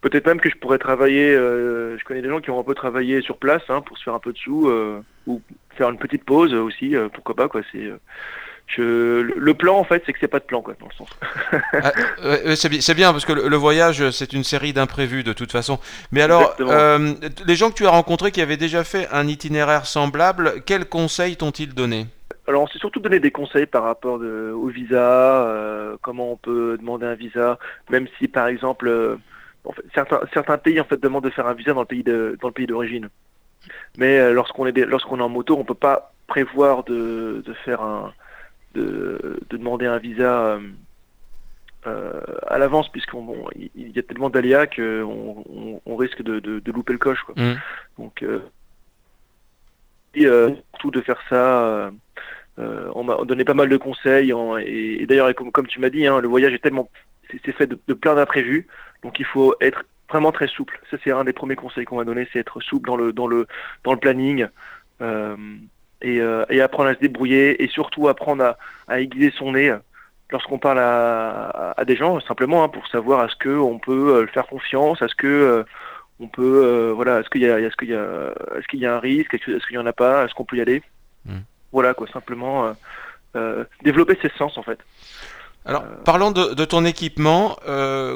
Peut-être 0.00 0.26
même 0.26 0.40
que 0.40 0.50
je 0.50 0.56
pourrais 0.56 0.78
travailler. 0.78 1.34
euh, 1.34 1.96
je 1.98 2.04
connais 2.04 2.20
des 2.20 2.28
gens 2.28 2.40
qui 2.40 2.50
ont 2.50 2.60
un 2.60 2.64
peu 2.64 2.74
travaillé 2.74 3.22
sur 3.22 3.38
place 3.38 3.62
hein, 3.68 3.80
pour 3.80 3.96
se 3.96 4.02
faire 4.04 4.14
un 4.14 4.18
peu 4.18 4.32
de 4.32 4.38
sous 4.38 4.70
ou 5.26 5.40
faire 5.76 5.88
une 5.88 5.98
petite 5.98 6.24
pause 6.24 6.52
aussi. 6.52 6.94
pourquoi 7.14 7.34
pas 7.36 7.48
quoi. 7.48 7.62
C'est 7.72 7.90
je, 8.66 9.20
le 9.20 9.54
plan 9.54 9.76
en 9.76 9.84
fait, 9.84 10.02
c'est 10.06 10.12
que 10.12 10.18
c'est 10.18 10.28
pas 10.28 10.38
de 10.38 10.44
plan 10.44 10.62
quoi 10.62 10.74
dans 10.80 10.88
le 10.88 10.94
sens. 10.94 11.08
Ah, 11.72 11.92
c'est 12.56 12.68
bi- 12.68 12.82
c'est 12.82 12.94
bien 12.94 13.12
parce 13.12 13.24
que 13.24 13.32
le, 13.32 13.48
le 13.48 13.56
voyage, 13.56 14.10
c'est 14.10 14.32
une 14.32 14.44
série 14.44 14.72
d'imprévus 14.72 15.22
de 15.22 15.32
toute 15.32 15.52
façon. 15.52 15.78
Mais 16.12 16.22
alors, 16.22 16.56
euh, 16.60 17.12
les 17.46 17.56
gens 17.56 17.70
que 17.70 17.74
tu 17.74 17.86
as 17.86 17.90
rencontrés 17.90 18.30
qui 18.32 18.40
avaient 18.40 18.56
déjà 18.56 18.82
fait 18.82 19.06
un 19.12 19.28
itinéraire 19.28 19.86
semblable, 19.86 20.62
quels 20.64 20.86
conseils 20.86 21.36
t'ont-ils 21.36 21.74
donné? 21.74 22.06
Alors 22.48 22.62
on 22.62 22.66
s'est 22.66 22.78
surtout 22.78 23.00
donné 23.00 23.20
des 23.20 23.30
conseils 23.30 23.66
par 23.66 23.84
rapport 23.84 24.18
de, 24.18 24.52
au 24.52 24.68
visa, 24.68 25.46
euh, 25.46 25.96
comment 26.02 26.32
on 26.32 26.36
peut 26.36 26.76
demander 26.78 27.06
un 27.06 27.14
visa, 27.14 27.58
même 27.90 28.06
si 28.18 28.28
par 28.28 28.48
exemple 28.48 28.88
euh, 28.88 29.16
en 29.64 29.72
fait, 29.72 29.82
certains 29.94 30.20
certains 30.32 30.58
pays 30.58 30.80
en 30.80 30.84
fait 30.84 31.00
demandent 31.00 31.24
de 31.24 31.30
faire 31.30 31.46
un 31.46 31.54
visa 31.54 31.72
dans 31.72 31.80
le 31.80 31.86
pays 31.86 32.02
de 32.02 32.36
dans 32.40 32.48
le 32.48 32.54
pays 32.54 32.66
d'origine. 32.66 33.08
Mais 33.96 34.32
lorsqu'on 34.32 34.66
est 34.66 34.76
lorsqu'on 34.76 35.20
est 35.20 35.22
en 35.22 35.28
moto, 35.28 35.56
on 35.58 35.64
peut 35.64 35.74
pas 35.74 36.12
prévoir 36.26 36.84
de, 36.84 37.42
de 37.46 37.54
faire 37.64 37.80
un 37.80 38.12
de, 38.74 39.40
de 39.50 39.56
demander 39.56 39.86
un 39.86 39.98
visa 39.98 40.46
euh, 40.46 40.60
euh, 41.86 42.20
à 42.46 42.58
l'avance 42.58 42.88
puisqu'on 42.90 43.22
bon, 43.22 43.44
il, 43.56 43.70
il 43.74 43.90
y 43.90 43.98
a 43.98 44.02
tellement 44.02 44.30
d'aléas 44.30 44.66
qu'on 44.66 45.44
on, 45.48 45.80
on 45.84 45.96
risque 45.96 46.22
de, 46.22 46.40
de, 46.40 46.60
de 46.60 46.72
louper 46.72 46.92
le 46.92 46.98
coche 46.98 47.22
quoi. 47.22 47.34
Mhm. 47.36 47.58
Donc, 47.98 48.22
euh, 48.22 48.40
et, 50.14 50.26
euh, 50.26 50.50
surtout 50.72 50.90
de 50.90 51.00
faire 51.00 51.20
ça. 51.28 51.90
on 52.58 53.02
m'a 53.04 53.16
donné 53.24 53.44
pas 53.44 53.54
mal 53.54 53.68
de 53.68 53.76
conseils. 53.76 54.32
en- 54.32 54.56
et, 54.58 54.98
et 55.00 55.06
d'ailleurs, 55.06 55.34
comme, 55.34 55.50
comme 55.50 55.66
tu 55.66 55.80
m'as 55.80 55.90
dit, 55.90 56.06
hein, 56.06 56.20
le 56.20 56.28
voyage 56.28 56.52
est 56.54 56.60
tellement, 56.62 56.88
c'est 57.30 57.40
c'est 57.44 57.52
fait 57.52 57.66
de, 57.66 57.78
de 57.88 57.94
plein 57.94 58.14
d'imprévus. 58.14 58.66
Donc, 59.02 59.18
il 59.18 59.24
faut 59.26 59.54
être 59.60 59.84
vraiment 60.08 60.32
très 60.32 60.46
souple. 60.46 60.80
Ça, 60.90 60.96
c'est 61.02 61.10
un 61.10 61.24
des 61.24 61.32
premiers 61.32 61.56
conseils 61.56 61.84
qu'on 61.84 61.96
m'a 61.96 62.04
donné, 62.04 62.28
c'est 62.32 62.38
être 62.38 62.60
souple 62.60 62.86
dans 62.88 62.96
le 62.96 63.12
dans 63.12 63.26
le 63.26 63.46
dans 63.84 63.92
le 63.92 63.98
planning. 63.98 64.46
Euh, 66.20 66.44
et, 66.50 66.56
et 66.56 66.60
apprendre 66.62 66.90
à 66.90 66.94
se 66.94 67.00
débrouiller 67.00 67.62
et 67.62 67.68
surtout 67.68 68.08
apprendre 68.08 68.44
à, 68.44 68.56
à 68.88 69.00
aiguiser 69.00 69.32
son 69.38 69.52
nez 69.52 69.74
lorsqu'on 70.30 70.58
parle 70.58 70.78
à, 70.78 71.46
à- 71.48 71.80
à 71.80 71.84
des 71.84 71.96
gens 71.96 72.20
simplement 72.20 72.64
hein, 72.64 72.68
pour 72.68 72.86
savoir 72.88 73.24
est-ce 73.26 73.36
que 73.36 73.50
on 73.56 73.78
peut 73.78 74.14
euh, 74.16 74.26
faire 74.26 74.46
confiance, 74.46 75.00
est-ce 75.02 75.14
que 75.14 75.26
euh, 75.26 75.62
on 76.20 76.28
peut 76.28 76.62
euh, 76.64 76.92
voilà 76.94 77.20
est-ce 77.20 77.28
qu'il 77.30 77.42
y 77.42 77.48
a 77.50 77.58
est-ce 77.60 77.76
qu'il 77.76 77.90
y 77.90 77.94
a 77.94 78.32
est-ce 78.56 78.66
qu'il 78.68 78.80
y 78.80 78.86
a 78.86 78.94
un 78.96 79.00
risque 79.00 79.34
est-ce 79.34 79.66
qu'il 79.66 79.76
y 79.76 79.78
en 79.78 79.86
a 79.86 79.92
pas 79.92 80.24
est-ce 80.24 80.34
qu'on 80.34 80.44
peut 80.44 80.56
y 80.56 80.60
aller 80.60 80.82
Mm. 81.26 81.38
voilà 81.72 81.94
quoi 81.94 82.06
simplement 82.08 82.74
développer 83.82 84.16
ses 84.22 84.30
sens 84.38 84.56
en 84.58 84.62
fait 84.62 84.78
Alors, 85.64 85.84
parlons 86.04 86.30
de, 86.30 86.54
de 86.54 86.64
ton 86.64 86.84
équipement. 86.84 87.56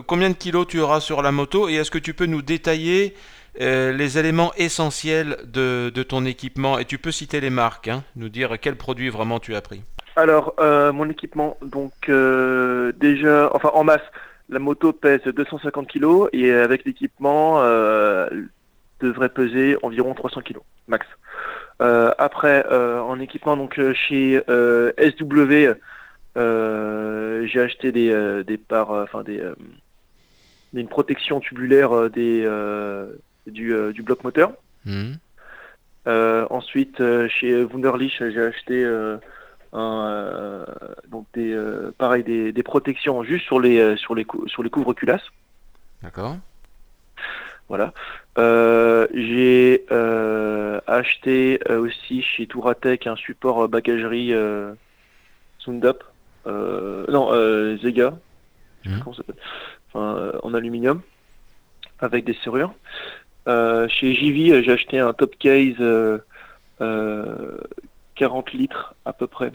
combien 0.07 0.31
de 0.31 0.35
kilos 0.37 0.67
tu 0.67 0.79
auras 0.81 1.01
sur 1.01 1.23
la 1.23 1.33
moto 1.33 1.69
et 1.69 1.75
est-ce 1.75 1.91
que 1.91 1.99
tu 1.99 2.15
peux 2.15 2.27
nous 2.27 2.43
détailler 2.43 3.15
euh, 3.61 3.93
les 3.93 4.19
éléments 4.19 4.53
essentiels 4.57 5.37
de, 5.45 5.91
ton 6.03 6.25
équipement 6.25 6.79
et 6.79 6.85
tu 6.85 6.99
peux 6.99 7.11
citer 7.11 7.41
les 7.41 7.51
marques, 7.51 7.89
hein, 7.89 8.05
nous 8.15 8.29
dire 8.29 8.59
quels 8.61 8.77
produits 8.77 9.09
vraiment 9.09 9.41
tu 9.41 9.57
as 9.57 9.61
pris. 9.61 9.83
alors 10.15 10.55
euh, 10.61 10.93
mon 10.93 11.11
équipement 11.11 11.57
donc 11.63 12.09
euh, 12.09 12.93
déjà 12.97 13.51
enfin 13.53 13.71
en 13.75 13.83
masse 13.83 14.03
la 14.49 14.61
moto 14.61 14.93
pèse 14.93 15.23
250 15.23 15.89
kg 15.89 16.29
et 16.33 16.53
avec 16.53 16.85
l'équipement 16.85 17.61
devrait 19.01 19.29
peser 19.29 19.77
environ 19.83 20.15
300 20.15 20.43
kg 20.43 20.59
max 20.87 21.05
après 21.81 22.65
en 22.71 23.19
équipement 23.21 23.57
donc 23.57 23.79
chez 23.93 24.41
SW 24.47 25.75
j'ai 26.37 27.61
acheté 27.61 27.93
des 27.93 28.59
parts 28.69 28.93
enfin 28.93 29.23
des 29.25 29.43
une 30.75 30.89
protection 30.89 31.41
tubulaire 31.41 32.09
des 32.09 32.47
du, 33.51 33.73
euh, 33.75 33.93
du 33.93 34.03
bloc 34.03 34.25
moteur 34.25 34.53
Mhm. 34.85 35.19
Euh, 36.07 36.47
ensuite, 36.49 37.01
euh, 37.01 37.29
chez 37.29 37.65
Wunderlich, 37.65 38.17
j'ai 38.19 38.41
acheté 38.41 38.85
un, 39.73 40.65
donc 41.09 41.27
des, 41.35 41.55
pareil, 41.99 42.23
des, 42.25 42.53
des 42.53 42.63
protections 42.63 43.23
juste 43.23 43.45
sur 43.45 43.61
les, 43.61 43.97
sur 43.97 44.15
les, 44.15 44.27
sur 44.47 44.63
les 44.63 44.71
couvre-culasses. 44.71 45.29
D'accord. 46.03 46.37
Voilà. 47.69 47.93
Euh, 48.39 49.07
j'ai 49.13 49.85
euh, 49.91 50.81
acheté 50.87 51.61
aussi 51.69 52.23
chez 52.23 52.47
Touratech 52.47 53.07
un 53.07 53.17
support 53.17 53.69
bagagerie 53.69 54.33
Sundup, 55.59 56.03
non 56.47 57.77
Zega, 57.83 58.17
enfin, 59.93 60.33
en 60.43 60.55
aluminium 60.55 61.03
avec 62.01 62.25
des 62.25 62.35
serrures. 62.45 62.73
Chez 63.89 64.15
JV, 64.15 64.63
j'ai 64.63 64.73
acheté 64.73 64.99
un 64.99 65.13
top 65.13 65.37
case 65.39 65.77
40 66.79 68.53
litres 68.53 68.95
à 69.05 69.13
peu 69.13 69.27
près. 69.27 69.53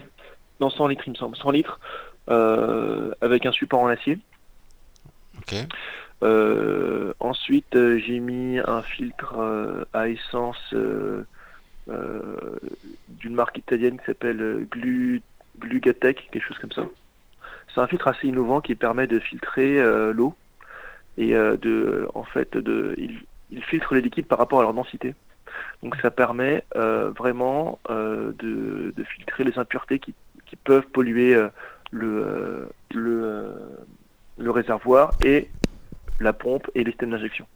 Non, 0.60 0.70
100 0.70 0.88
litres, 0.88 1.04
il 1.06 1.10
me 1.10 1.16
semble. 1.16 1.36
100 1.36 1.50
litres 1.50 1.80
avec 2.28 3.46
un 3.46 3.52
support 3.52 3.80
en 3.80 3.88
acier. 3.88 4.18
Ok. 5.38 5.54
Euh, 6.22 7.12
ensuite, 7.20 7.76
euh, 7.76 7.98
j'ai 7.98 8.18
mis 8.18 8.58
un 8.58 8.82
filtre 8.82 9.34
euh, 9.38 9.84
à 9.92 10.08
essence 10.08 10.56
euh, 10.72 11.24
euh, 11.90 12.58
d'une 13.08 13.34
marque 13.34 13.58
italienne 13.58 13.98
qui 13.98 14.06
s'appelle 14.06 14.40
euh, 14.40 14.66
Glu, 14.70 15.20
Glugatech, 15.58 16.28
quelque 16.30 16.42
chose 16.42 16.58
comme 16.58 16.72
ça. 16.72 16.86
C'est 17.74 17.80
un 17.80 17.86
filtre 17.86 18.08
assez 18.08 18.28
innovant 18.28 18.60
qui 18.60 18.74
permet 18.74 19.06
de 19.06 19.18
filtrer 19.18 19.78
euh, 19.78 20.12
l'eau 20.12 20.34
et 21.18 21.34
euh, 21.34 21.56
de, 21.56 22.08
en 22.14 22.24
fait, 22.24 22.56
de, 22.56 22.94
il, 22.96 23.20
il 23.54 23.62
filtre 23.64 23.94
les 23.94 24.00
liquides 24.02 24.26
par 24.26 24.38
rapport 24.38 24.58
à 24.60 24.62
leur 24.62 24.74
densité. 24.74 25.14
Donc 25.82 25.94
ça 26.02 26.10
permet 26.10 26.64
euh, 26.76 27.10
vraiment 27.16 27.78
euh, 27.88 28.32
de, 28.38 28.92
de 28.96 29.04
filtrer 29.04 29.44
les 29.44 29.56
impuretés 29.58 29.98
qui, 30.00 30.12
qui 30.46 30.56
peuvent 30.56 30.86
polluer 30.88 31.34
euh, 31.34 31.48
le, 31.92 32.68
le, 32.92 33.54
le 34.38 34.50
réservoir 34.50 35.12
et 35.24 35.48
la 36.20 36.32
pompe 36.32 36.68
et 36.74 36.82
les 36.84 36.90
systèmes 36.90 37.10
d'injection. 37.10 37.46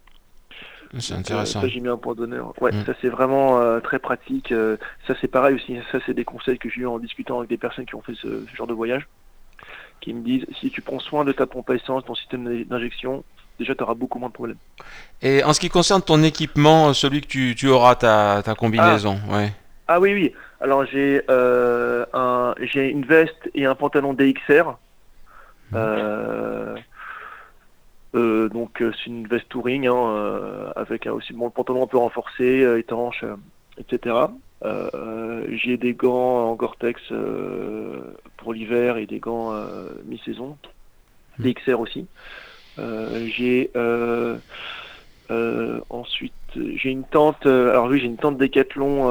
C'est 0.99 1.13
Donc, 1.15 1.21
intéressant. 1.21 1.61
ça, 1.61 1.69
j'ai 1.69 1.81
mis 1.81 1.89
un 1.89 1.97
point 1.99 2.15
d'honneur. 2.15 2.55
Ouais, 2.63 2.73
Mm. 2.73 2.85
ça 2.87 2.95
c'est 3.01 3.09
vraiment 3.11 3.81
très 3.81 3.99
pratique. 3.99 4.55
Ça 5.07 5.15
c'est 5.21 5.29
pareil 5.29 5.55
aussi. 5.57 5.77
Ça 5.93 5.99
c'est 6.07 6.15
des 6.15 6.25
conseils 6.25 6.59
que 6.59 6.69
j'ai 6.71 6.83
eu 6.83 6.87
en 6.87 6.99
discutant 6.99 7.39
avec 7.39 7.51
des 7.51 7.59
personnes 7.59 7.85
qui 7.85 7.95
ont 7.95 8.01
fait 8.03 8.15
ce, 8.15 8.47
ce 8.47 8.55
genre 8.57 8.67
de 8.69 8.73
voyage, 8.75 9.07
qui 10.01 10.15
me 10.15 10.23
disent 10.23 10.47
si 10.61 10.71
tu 10.71 10.81
prends 10.81 11.01
soin 11.01 11.25
de 11.25 11.33
ta 11.33 11.47
pompe 11.47 11.69
à 11.71 11.75
essence, 11.75 12.05
ton 12.05 12.15
système 12.15 12.65
d'injection, 12.65 13.25
déjà 13.59 13.75
tu 13.75 13.83
auras 13.83 13.95
beaucoup 13.95 14.19
moins 14.19 14.29
de 14.29 14.35
problèmes. 14.35 14.57
Et 15.23 15.43
en 15.45 15.53
ce 15.53 15.61
qui 15.61 15.69
concerne 15.69 16.03
ton 16.03 16.23
équipement, 16.23 16.93
celui 16.93 17.21
que 17.21 17.27
tu, 17.27 17.55
tu 17.57 17.69
auras, 17.69 17.95
ta, 17.97 18.43
ta 18.45 18.55
combinaison, 18.55 19.19
ouais. 19.31 19.53
Ah 19.89 20.01
oui 20.01 20.13
oui. 20.15 20.33
Alors 20.61 20.85
j'ai 20.87 21.23
euh, 21.31 22.05
un 22.13 22.55
j'ai 22.61 22.89
une 22.91 23.05
veste 23.05 23.49
et 23.55 23.65
un 23.67 23.75
pantalon 23.75 24.13
DXR. 24.15 24.77
Euh, 25.75 26.77
euh, 28.15 28.49
donc 28.49 28.79
c'est 28.83 29.07
une 29.07 29.27
veste 29.27 29.49
touring 29.49 29.87
hein, 29.87 30.73
avec 30.77 31.07
un- 31.07 31.13
aussi 31.13 31.33
bon, 31.33 31.47
le 31.47 31.51
pantalon 31.51 31.85
un 31.85 31.87
peu 31.87 31.99
renforcé, 31.99 32.67
étanche, 32.79 33.25
etc. 33.79 34.15
J'ai 35.63 35.77
des 35.77 35.95
gants 35.95 36.51
en 36.51 36.55
Gore-Tex 36.55 37.01
pour 38.39 38.53
l'hiver 38.55 38.97
et 38.97 39.07
des 39.07 39.21
gants 39.21 39.53
mi-saison, 40.07 40.57
Mhm. 41.39 41.45
DXR 41.53 41.81
aussi. 41.81 42.07
Euh, 42.79 43.27
j'ai 43.37 43.71
euh, 43.77 44.37
euh, 45.31 45.81
ensuite 45.91 46.33
j'ai 46.55 46.91
une 46.91 47.05
tente. 47.05 47.47
alors 47.47 47.87
oui, 47.87 48.01
j'ai 48.01 48.07
une 48.07 48.17
tente 48.17 48.39
Décathlon. 48.39 49.09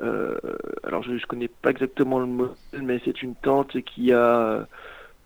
Alors 0.00 1.02
je, 1.02 1.18
je 1.18 1.26
connais 1.26 1.48
pas 1.48 1.70
exactement 1.70 2.18
le 2.18 2.26
modèle, 2.26 2.54
mais 2.82 3.00
c'est 3.04 3.22
une 3.22 3.34
tente 3.34 3.80
qui 3.82 4.12
a 4.12 4.66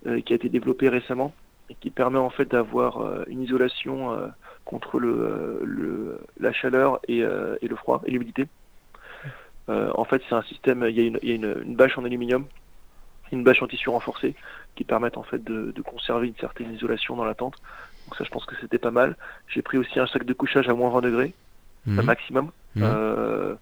qui 0.05 0.33
a 0.33 0.37
été 0.37 0.49
développée 0.49 0.89
récemment 0.89 1.33
et 1.71 1.77
qui 1.81 1.91
permet 1.91 2.19
en 2.19 2.31
fait 2.31 2.51
d'avoir 2.51 3.27
une 3.29 3.43
isolation 3.43 4.17
contre 4.65 4.99
le, 4.99 5.61
le 5.65 6.19
la 6.41 6.53
chaleur 6.53 7.01
et, 7.09 7.19
et 7.19 7.69
le 7.69 7.77
froid 7.77 8.03
et 8.07 8.11
l'humidité. 8.11 8.47
En 9.69 10.05
fait, 10.05 10.23
c'est 10.29 10.35
un 10.35 10.43
système. 10.43 10.85
Il 10.89 10.97
y 10.97 11.01
a 11.01 11.05
y 11.23 11.33
a 11.33 11.35
une, 11.35 11.63
une 11.65 11.77
bâche 11.77 11.97
en 11.99 12.05
aluminium, 12.05 12.47
une 13.33 13.45
bâche 13.45 13.63
en 13.63 13.67
tissu 13.67 13.89
renforcé 13.91 14.35
qui 14.77 14.85
permettent 14.85 15.17
en 15.17 15.23
fait 15.23 15.43
de, 15.43 15.73
de 15.73 15.83
conserver 15.83 16.29
une 16.29 16.37
certaine 16.37 16.73
isolation 16.75 17.17
dans 17.17 17.25
la 17.25 17.35
tente. 17.35 17.55
Donc 18.07 18.17
ça, 18.17 18.25
je 18.25 18.31
pense 18.31 18.45
que 18.47 18.55
c'était 18.61 18.79
pas 18.79 18.91
mal. 18.91 19.17
J'ai 19.49 19.63
pris 19.63 19.79
aussi 19.79 19.99
un 20.01 20.07
sac 20.07 20.25
de 20.25 20.33
couchage 20.33 20.69
à 20.69 20.75
moins 20.75 20.91
20 20.91 21.01
degrés, 21.03 21.35
Mhm. 21.87 21.99
un 21.99 22.03
maximum. 22.03 22.51
Mhm. 22.77 22.83
Euh, 22.85 23.55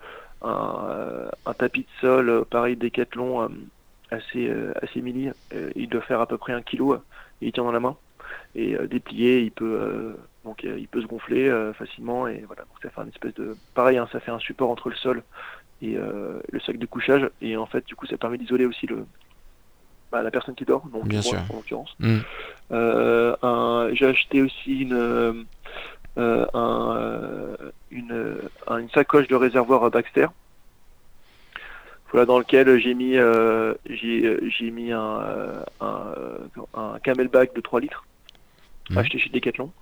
un, 0.42 0.86
euh, 0.90 1.28
un 1.46 1.54
tapis 1.54 1.82
de 1.82 2.00
sol, 2.00 2.28
euh, 2.28 2.44
pareil, 2.48 2.76
Décathlon, 2.76 3.48
assez, 4.10 4.50
assez 4.82 5.00
mini. 5.00 5.30
Il 5.76 5.88
doit 5.88 6.00
faire 6.02 6.20
à 6.20 6.26
peu 6.26 6.36
près 6.38 6.52
un 6.52 6.62
kilo. 6.62 6.94
et 6.94 6.98
il 7.46 7.52
tient 7.52 7.64
dans 7.64 7.72
la 7.72 7.80
main. 7.80 7.96
Et 8.54 8.76
déplié, 8.88 9.40
il 9.40 9.50
peut, 9.52 9.64
euh, 9.80 10.12
donc, 10.44 10.62
il 10.64 10.86
peut 10.88 11.00
se 11.00 11.06
gonfler 11.06 11.48
euh, 11.48 11.72
facilement. 11.72 12.26
Et 12.26 12.42
voilà, 12.46 12.62
donc 12.62 12.72
ça 12.82 12.90
fait 12.90 13.00
un 13.00 13.08
espèce 13.08 13.34
de. 13.34 13.56
Pareil, 13.74 13.98
hein, 13.98 14.08
ça 14.12 14.20
fait 14.20 14.30
un 14.30 14.38
support 14.38 14.70
entre 14.70 14.88
le 14.90 14.96
sol 14.96 15.22
et 15.82 15.94
le 15.96 16.60
sac 16.66 16.76
de 16.76 16.86
couchage. 16.86 17.28
Et 17.40 17.56
en 17.56 17.66
fait, 17.66 17.86
du 17.86 17.94
coup, 17.94 18.06
ça 18.06 18.16
permet 18.18 18.36
d'isoler 18.38 18.66
aussi 18.66 18.86
le, 18.86 19.06
bah, 20.10 20.22
la 20.22 20.30
personne 20.30 20.54
qui 20.54 20.64
dort, 20.64 20.86
donc 20.88 21.06
Bien 21.06 21.20
moi, 21.22 21.30
sûr. 21.30 21.40
en 21.50 21.56
l'occurrence. 21.56 21.94
Mhm. 22.00 22.22
Euh, 22.72 23.94
j'ai 23.94 24.06
acheté 24.06 24.42
aussi 24.42 24.80
une, 24.80 24.92
euh, 24.94 25.32
euh, 26.18 26.46
un, 26.54 27.56
une, 27.90 28.40
un- 28.66 28.78
une 28.78 28.90
sacoche 28.90 29.28
de 29.28 29.34
réservoir 29.36 29.88
Baxter. 29.90 30.26
Voilà, 32.12 32.26
dans 32.26 32.38
lequel 32.40 32.78
j'ai 32.80 32.94
mis, 32.94 33.16
euh, 33.16 33.74
j'ai, 33.88 34.38
j'ai 34.50 34.70
mis 34.72 34.90
un, 34.90 35.64
un, 35.80 36.14
un 36.74 36.98
camelback 37.04 37.54
de 37.54 37.60
3 37.60 37.80
litres, 37.80 38.04
Mhm. 38.90 38.98
acheté 38.98 39.18
chez 39.18 39.30
Decathlon. 39.30 39.72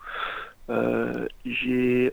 J'ai, 1.47 2.13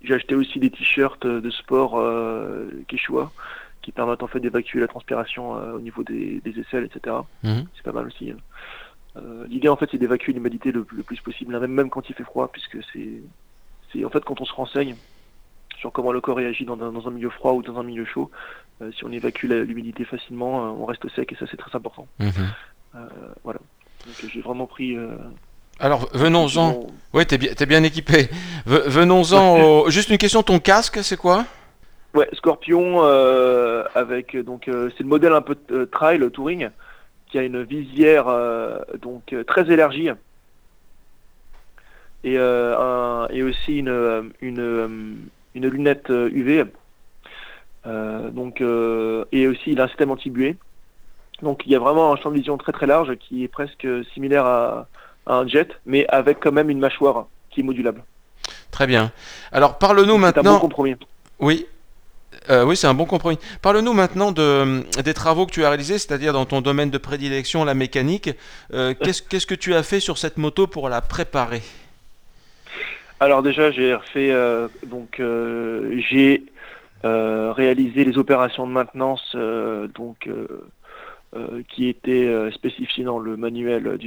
j'ai 0.00 0.14
acheté 0.14 0.36
aussi 0.36 0.60
des 0.60 0.70
t-shirts 0.70 1.26
de 1.26 1.50
sport 1.50 2.00
Quechua 2.86 3.32
qui 3.88 3.92
permettent 3.92 4.22
en 4.22 4.26
fait 4.26 4.40
d'évacuer 4.40 4.80
la 4.80 4.86
transpiration 4.86 5.56
euh, 5.56 5.72
au 5.76 5.80
niveau 5.80 6.02
des, 6.04 6.42
des 6.44 6.60
aisselles, 6.60 6.84
etc 6.84 7.16
Mhm. 7.42 7.64
c'est 7.74 7.82
pas 7.82 7.92
mal 7.92 8.06
aussi. 8.06 8.30
hein. 8.30 8.36
Euh, 9.16 9.46
L'idée 9.48 9.68
en 9.70 9.76
fait 9.76 9.88
c'est 9.90 9.96
d'évacuer 9.96 10.34
l'humidité 10.34 10.72
le, 10.72 10.86
le 10.92 11.02
plus 11.02 11.18
possible, 11.22 11.54
hein, 11.54 11.60
même, 11.60 11.72
même 11.72 11.88
quand 11.88 12.06
il 12.10 12.14
fait 12.14 12.22
froid, 12.32 12.48
puisque 12.52 12.76
c'est, 12.92 14.04
en 14.04 14.10
fait 14.10 14.22
quand 14.26 14.42
on 14.42 14.44
se 14.44 14.52
renseigne 14.52 14.94
sur 15.78 15.90
comment 15.90 16.12
le 16.12 16.20
corps 16.20 16.36
réagit 16.36 16.66
dans 16.66 16.78
un, 16.82 16.92
dans 16.92 17.08
un 17.08 17.10
milieu 17.10 17.30
froid 17.30 17.52
ou 17.52 17.62
dans 17.62 17.78
un 17.80 17.82
milieu 17.82 18.04
chaud, 18.04 18.30
euh, 18.82 18.92
si 18.92 19.04
on 19.06 19.10
évacue 19.12 19.46
l'humidité 19.46 20.04
facilement, 20.04 20.50
on 20.78 20.84
reste 20.84 21.08
sec 21.16 21.32
et 21.32 21.36
ça 21.36 21.46
c'est 21.50 21.56
très 21.56 21.74
important. 21.74 22.06
Mhm. 22.18 22.30
Voilà. 23.44 23.60
Donc 24.06 24.16
j'ai 24.30 24.42
vraiment 24.42 24.66
pris. 24.66 24.96
Alors, 25.80 26.08
venons-en. 26.12 26.86
Ouais, 27.14 27.24
t'es 27.24 27.38
bien, 27.38 27.54
t'es 27.54 27.64
bien 27.64 27.82
équipé. 27.84 28.28
Ve- 28.66 28.86
venons-en 28.88 29.60
au... 29.62 29.90
Juste 29.90 30.10
une 30.10 30.18
question, 30.18 30.42
ton 30.42 30.58
casque, 30.58 30.98
c'est 31.02 31.16
quoi? 31.16 31.46
Ouais, 32.18 32.28
Scorpion 32.32 33.04
euh, 33.04 33.84
avec 33.94 34.34
euh, 34.34 34.42
donc 34.42 34.66
euh, 34.66 34.90
c'est 34.96 35.04
le 35.04 35.08
modèle 35.08 35.32
un 35.32 35.40
peu 35.40 35.54
euh, 35.70 35.86
trail 35.86 36.28
touring 36.32 36.68
qui 37.30 37.38
a 37.38 37.42
une 37.44 37.62
visière 37.62 38.26
donc 39.00 39.32
très 39.46 39.70
élargie 39.70 40.08
et 42.24 42.36
un- 42.38 43.28
et 43.30 43.42
aussi 43.44 43.78
une 43.78 44.32
une 44.40 45.28
une 45.54 45.68
lunette 45.68 46.08
UV 46.08 46.64
donc 48.32 48.60
et 48.62 49.46
aussi 49.46 49.70
il 49.72 49.80
a 49.80 49.84
un 49.84 49.88
système 49.88 50.10
anti-buée 50.10 50.56
donc 51.42 51.62
il 51.66 51.72
y 51.72 51.76
a 51.76 51.78
vraiment 51.78 52.12
un 52.12 52.16
champ 52.16 52.30
de 52.30 52.36
vision 52.36 52.56
très 52.56 52.72
très 52.72 52.86
large 52.86 53.14
qui 53.16 53.44
est 53.44 53.48
presque 53.48 53.86
similaire 54.14 54.46
à, 54.46 54.88
à 55.26 55.34
un 55.34 55.46
jet 55.46 55.68
mais 55.86 56.06
avec 56.08 56.40
quand 56.40 56.50
même 56.52 56.70
une 56.70 56.80
mâchoire 56.80 57.26
qui 57.50 57.60
est 57.60 57.62
modulable. 57.62 58.02
Très 58.70 58.86
bien. 58.86 59.12
Alors, 59.52 59.78
parle-nous 59.78 60.06
C'est 60.06 60.12
un 60.12 60.18
bon 60.18 60.20
maintenant... 60.26 60.58
compromis. 60.60 60.96
Oui. 61.40 61.66
Euh, 62.50 62.64
oui, 62.64 62.76
c'est 62.76 62.86
un 62.86 62.94
bon 62.94 63.04
compromis. 63.04 63.38
Parle-nous 63.62 63.92
maintenant 63.92 64.32
de, 64.32 64.82
des 65.02 65.14
travaux 65.14 65.46
que 65.46 65.52
tu 65.52 65.64
as 65.64 65.68
réalisés, 65.68 65.98
c'est-à-dire 65.98 66.32
dans 66.32 66.46
ton 66.46 66.60
domaine 66.60 66.90
de 66.90 66.98
prédilection, 66.98 67.64
la 67.64 67.74
mécanique. 67.74 68.30
Euh, 68.72 68.94
Qu'est-ce 69.02 69.46
que 69.46 69.54
tu 69.54 69.74
as 69.74 69.82
fait 69.82 70.00
sur 70.00 70.18
cette 70.18 70.38
moto 70.38 70.66
pour 70.66 70.88
la 70.88 71.00
préparer? 71.00 71.62
Alors 73.20 73.42
déjà, 73.42 73.70
j'ai 73.70 73.94
refait 73.94 74.30
euh, 74.30 74.68
donc 74.86 75.18
euh, 75.18 76.00
j'ai 76.08 76.44
euh, 77.04 77.52
réalisé 77.52 78.04
les 78.04 78.16
opérations 78.16 78.66
de 78.66 78.72
maintenance 78.72 79.34
donc 79.34 80.28
euh, 80.28 80.46
euh, 81.36 81.62
qui 81.68 81.88
étaient 81.88 82.26
euh, 82.26 82.50
spécifiées 82.52 83.04
dans 83.04 83.18
le 83.18 83.36
manuel 83.36 83.98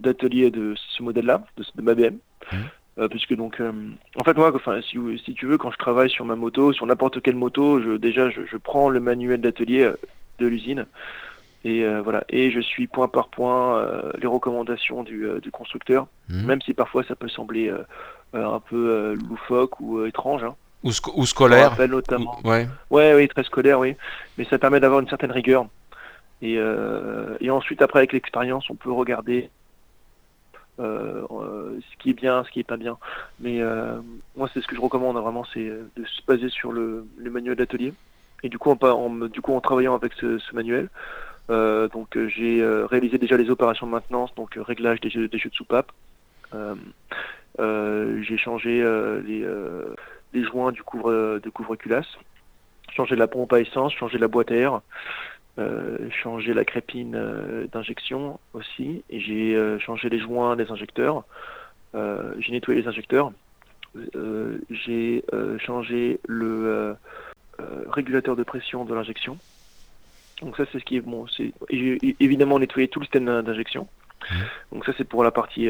d'atelier 0.00 0.50
de 0.50 0.74
ce 0.96 1.00
modèle-là, 1.00 1.44
de, 1.56 1.64
ma 1.80 1.94
BM. 1.94 2.18
Mhm. 2.52 2.58
Euh, 2.98 3.08
puisque 3.08 3.34
donc, 3.34 3.60
euh, 3.60 3.70
en 4.16 4.24
fait 4.24 4.36
moi, 4.36 4.50
enfin, 4.54 4.80
si, 4.82 4.98
si 5.24 5.32
tu 5.34 5.46
veux, 5.46 5.56
quand 5.58 5.70
je 5.70 5.78
travaille 5.78 6.10
sur 6.10 6.24
ma 6.24 6.34
moto, 6.34 6.72
sur 6.72 6.86
n'importe 6.86 7.22
quelle 7.22 7.36
moto, 7.36 7.80
je, 7.80 7.96
déjà 7.96 8.30
je, 8.30 8.40
je 8.50 8.56
prends 8.56 8.88
le 8.90 8.98
manuel 9.00 9.40
d'atelier 9.40 9.82
euh, 9.84 9.96
de 10.40 10.46
l'usine 10.48 10.86
et 11.64 11.84
euh, 11.84 12.02
voilà, 12.02 12.24
et 12.30 12.50
je 12.50 12.58
suis 12.60 12.88
point 12.88 13.06
par 13.06 13.28
point 13.28 13.84
les 14.20 14.26
recommandations 14.26 15.02
du, 15.04 15.26
du 15.40 15.50
constructeur 15.50 16.06
Mhm. 16.28 16.46
même 16.46 16.62
si 16.62 16.74
parfois 16.74 17.02
ça 17.04 17.14
peut 17.16 17.28
sembler 17.28 17.72
un 18.34 18.60
peu 18.60 19.14
loufoque 19.28 19.80
ou 19.80 20.04
étrange. 20.04 20.44
Hein. 20.44 20.54
ou, 20.84 20.90
sco- 20.90 21.12
ou 21.16 21.26
scolaire 21.26 21.70
rappelle 21.70 21.90
notamment. 21.90 22.38
Ou- 22.44 22.48
Ouais. 22.48 22.68
Ouais, 22.90 23.14
oui, 23.14 23.28
très 23.28 23.42
scolaire, 23.44 23.78
oui. 23.80 23.96
Mais 24.38 24.44
ça 24.44 24.58
permet 24.58 24.78
d'avoir 24.80 25.00
une 25.00 25.08
certaine 25.08 25.32
rigueur. 25.32 25.66
Et, 26.42 26.58
et 27.40 27.50
ensuite, 27.50 27.82
après, 27.82 27.98
avec 28.00 28.12
l'expérience, 28.12 28.68
on 28.70 28.74
peut 28.76 28.92
regarder 28.92 29.50
ce 30.78 31.96
qui 31.98 32.10
est 32.10 32.14
bien, 32.14 32.44
ce 32.44 32.50
qui 32.50 32.60
est 32.60 32.64
pas 32.64 32.76
bien. 32.76 32.98
Mais 33.40 33.60
moi, 34.36 34.48
c'est 34.52 34.60
ce 34.60 34.66
que 34.66 34.76
je 34.76 34.80
recommande 34.80 35.16
hein, 35.16 35.20
vraiment, 35.20 35.44
c'est 35.52 35.64
de 35.64 36.04
se 36.04 36.22
baser 36.26 36.48
sur 36.48 36.72
le, 36.72 37.06
manuel 37.18 37.56
d'atelier. 37.56 37.92
Et 38.42 38.48
du 38.48 38.58
coup, 38.58 38.70
en, 38.70 39.60
travaillant 39.60 39.94
avec 39.94 40.12
ce, 40.14 40.38
manuel, 40.54 40.88
donc 41.48 42.16
j'ai 42.28 42.64
réalisé 42.90 43.18
déjà 43.18 43.36
les 43.36 43.50
opérations 43.50 43.86
de 43.86 43.92
maintenance, 43.92 44.34
donc 44.34 44.54
réglage 44.56 45.00
des 45.00 45.10
jeux, 45.10 45.28
de 45.28 45.38
soupape. 45.52 45.92
j'ai 47.58 48.38
changé 48.38 48.82
les, 49.26 50.44
joints 50.44 50.72
du 50.72 50.80
de 50.80 51.50
couvre-culasse, 51.50 52.08
changé 52.94 53.16
la 53.16 53.26
pompe 53.26 53.52
à 53.52 53.60
essence, 53.60 53.92
changé 53.94 54.18
la 54.18 54.28
boîte 54.28 54.50
à 54.50 54.54
air, 54.54 54.74
euh, 54.74 54.80
changé 56.10 56.54
la 56.54 56.64
crépine 56.64 57.14
euh, 57.14 57.66
d'injection 57.72 58.38
aussi, 58.52 59.02
et 59.10 59.20
j'ai 59.20 59.54
euh, 59.54 59.78
changé 59.78 60.08
les 60.08 60.18
joints 60.18 60.56
des 60.56 60.70
injecteurs, 60.70 61.24
j'ai 61.94 62.52
nettoyé 62.52 62.82
les 62.82 62.88
injecteurs, 62.88 63.32
j'ai 64.70 65.24
changé 65.58 66.20
le 66.28 66.94
régulateur 67.88 68.36
de 68.36 68.44
pression 68.44 68.84
de 68.84 68.94
l'injection. 68.94 69.36
Donc 70.40 70.56
ça 70.56 70.64
c'est 70.70 70.78
ce 70.78 70.84
qui 70.84 70.96
est 70.96 71.00
bon. 71.00 71.26
C'est 71.26 71.52
évidemment 72.20 72.60
nettoyé 72.60 72.86
tout 72.86 73.00
le 73.00 73.06
système 73.06 73.42
d'injection. 73.42 73.88
Mmh. 74.30 74.34
Donc 74.72 74.84
ça 74.86 74.92
c'est 74.96 75.04
pour 75.04 75.24
la 75.24 75.32
partie 75.32 75.68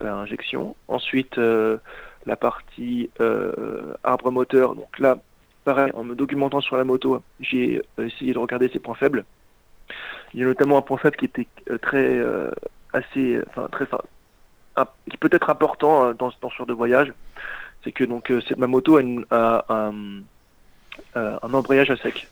injection. 0.00 0.76
Ensuite 0.88 1.38
la 1.38 2.36
partie 2.36 3.08
arbre 4.04 4.30
moteur. 4.30 4.74
Donc 4.74 4.98
là 4.98 5.16
pareil, 5.68 5.92
en 5.92 6.02
me 6.02 6.14
documentant 6.14 6.62
sur 6.62 6.78
la 6.78 6.84
moto, 6.84 7.22
j'ai 7.40 7.82
euh, 7.98 8.06
essayé 8.06 8.32
de 8.32 8.38
regarder 8.38 8.70
ses 8.70 8.78
points 8.78 8.94
faibles. 8.94 9.26
Il 10.32 10.40
y 10.40 10.42
a 10.42 10.46
notamment 10.46 10.78
un 10.78 10.82
point 10.82 10.96
faible 10.96 11.16
qui 11.16 11.26
était 11.26 11.46
euh, 11.70 11.76
très 11.76 12.08
euh, 12.08 12.50
assez, 12.94 13.38
enfin 13.48 13.68
très, 13.70 13.86
qui 15.10 15.18
peut 15.18 15.28
être 15.30 15.50
important 15.50 16.14
dans, 16.14 16.30
ce 16.30 16.36
genre 16.56 16.66
de 16.66 16.72
voyage, 16.72 17.12
c'est 17.84 17.92
que 17.92 18.04
donc 18.04 18.32
ma 18.56 18.66
moto 18.66 18.98
a, 19.30 19.66
un, 19.68 20.22
embrayage 21.42 21.90
à 21.90 21.96
sec, 21.96 22.28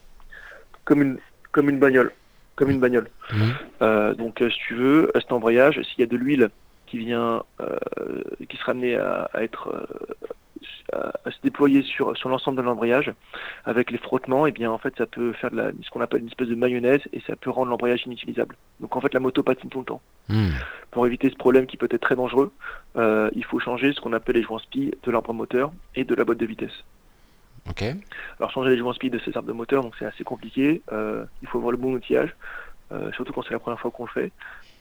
comme 0.87 1.03
une 1.03 1.19
comme 1.53 1.69
une 1.69 1.79
bagnole, 1.79 2.13
comme 2.55 2.71
une 2.71 2.81
bagnole. 2.81 3.11
Mmh. 3.33 4.15
donc 4.15 4.39
si 4.39 4.59
tu 4.67 4.75
veux, 4.77 5.11
cet 5.15 5.33
embrayage, 5.33 5.83
s'il 5.83 6.01
y 6.01 6.05
a 6.05 6.07
de 6.07 6.17
l'huile 6.17 6.49
qui 6.87 6.99
vient, 6.99 7.43
qui 8.49 8.57
sera 8.57 8.73
amenée 8.73 8.97
à, 8.97 9.29
être 9.35 9.87
à, 10.93 11.31
se 11.31 11.41
déployer 11.43 11.83
sur, 11.83 12.17
sur 12.17 12.29
l'ensemble 12.29 12.57
de 12.59 12.63
l'embrayage 12.63 13.13
avec 13.65 13.91
les 13.91 13.99
frottements, 13.99 14.47
et 14.47 14.51
eh 14.51 14.53
bien 14.53 14.71
en 14.71 14.79
fait 14.79 14.95
ça 14.97 15.07
peut 15.07 15.33
faire 15.33 15.51
de 15.51 15.57
la, 15.57 15.71
ce 15.83 15.91
qu'on 15.91 16.01
appelle 16.01 16.21
une 16.21 16.29
espèce 16.29 16.49
de 16.49 16.55
mayonnaise 16.55 17.01
et 17.13 17.21
ça 17.27 17.37
peut 17.37 17.51
rendre 17.51 17.71
l'embrayage 17.71 18.07
inutilisable. 18.07 18.57
Donc 18.81 18.97
en 18.97 19.01
fait 19.01 19.13
la 19.15 19.21
moto 19.21 19.43
patine 19.43 19.71
tout 19.71 19.81
le 19.81 19.85
temps. 19.85 20.01
Hmm. 20.29 20.51
Pour 20.91 21.07
éviter 21.07 21.31
ce 21.31 21.37
problème 21.37 21.67
qui 21.67 21.77
peut 21.77 21.89
être 21.91 22.01
très 22.01 22.17
dangereux, 22.17 22.53
euh, 22.97 23.31
il 23.35 23.45
faut 23.45 23.59
changer 23.59 23.93
ce 23.93 24.01
qu'on 24.01 24.13
appelle 24.13 24.37
les 24.37 24.43
joints 24.43 24.61
spi 24.61 24.93
de 25.03 25.11
l'arbre 25.11 25.33
moteur 25.33 25.73
et 25.95 26.05
de 26.05 26.15
la 26.15 26.25
boîte 26.25 26.39
de 26.39 26.47
vitesse. 26.47 26.85
Ok. 27.69 27.83
Alors 28.39 28.51
changer 28.53 28.71
les 28.71 28.79
joints 28.79 28.95
spi 28.95 29.11
de 29.11 29.19
ces 29.19 29.37
arbres 29.37 29.49
de 29.49 29.53
moteur, 29.53 29.83
donc 29.83 29.95
c'est 29.99 30.07
assez 30.07 30.25
compliqué. 30.25 30.83
Euh, 30.93 31.25
il 31.43 31.49
faut 31.49 31.59
avoir 31.59 31.73
le 31.73 31.79
bon 31.79 31.95
outillage, 31.95 32.35
euh, 32.93 33.11
surtout 33.13 33.33
quand 33.33 33.43
c'est 33.43 33.55
la 33.55 33.59
première 33.59 33.81
fois 33.81 33.91
qu'on 33.91 34.05
le 34.05 34.11
fait. 34.11 34.33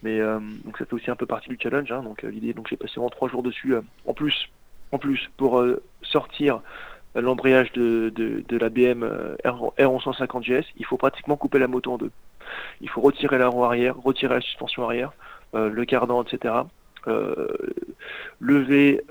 Mais 0.03 0.19
donc 0.19 0.77
ça 0.77 0.85
fait 0.85 0.93
aussi 0.93 1.09
un 1.09 1.15
peu 1.15 1.25
partie 1.25 1.49
du 1.49 1.57
challenge. 1.59 1.91
Hein, 1.91 2.03
donc 2.03 2.21
l'idée, 2.21 2.53
donc 2.53 2.67
j'ai 2.69 2.77
passé 2.77 2.93
vraiment 2.95 3.09
trois 3.09 3.27
jours 3.27 3.41
dessus. 3.41 3.73
en 4.05 4.13
plus, 4.13 4.49
en 4.91 4.97
plus 4.97 5.29
pour 5.37 5.59
euh, 5.59 5.81
sortir 6.01 6.61
l'embrayage 7.15 7.71
de, 7.73 8.11
de, 8.15 8.57
la 8.57 8.69
BM 8.69 9.03
euh, 9.03 9.35
R1150GS, 9.45 10.65
il 10.77 10.85
faut 10.85 10.97
pratiquement 10.97 11.37
couper 11.37 11.59
la 11.59 11.67
moto 11.67 11.93
en 11.93 11.97
deux. 11.97 12.11
Il 12.81 12.89
faut 12.89 13.01
retirer 13.01 13.37
la 13.37 13.47
roue 13.47 13.63
arrière, 13.63 13.95
retirer 13.97 14.35
la 14.35 14.41
suspension 14.41 14.83
arrière, 14.83 15.13
euh, 15.53 15.69
le 15.69 15.85
cardan, 15.85 16.23
etc. 16.23 16.53
lever 18.39 19.01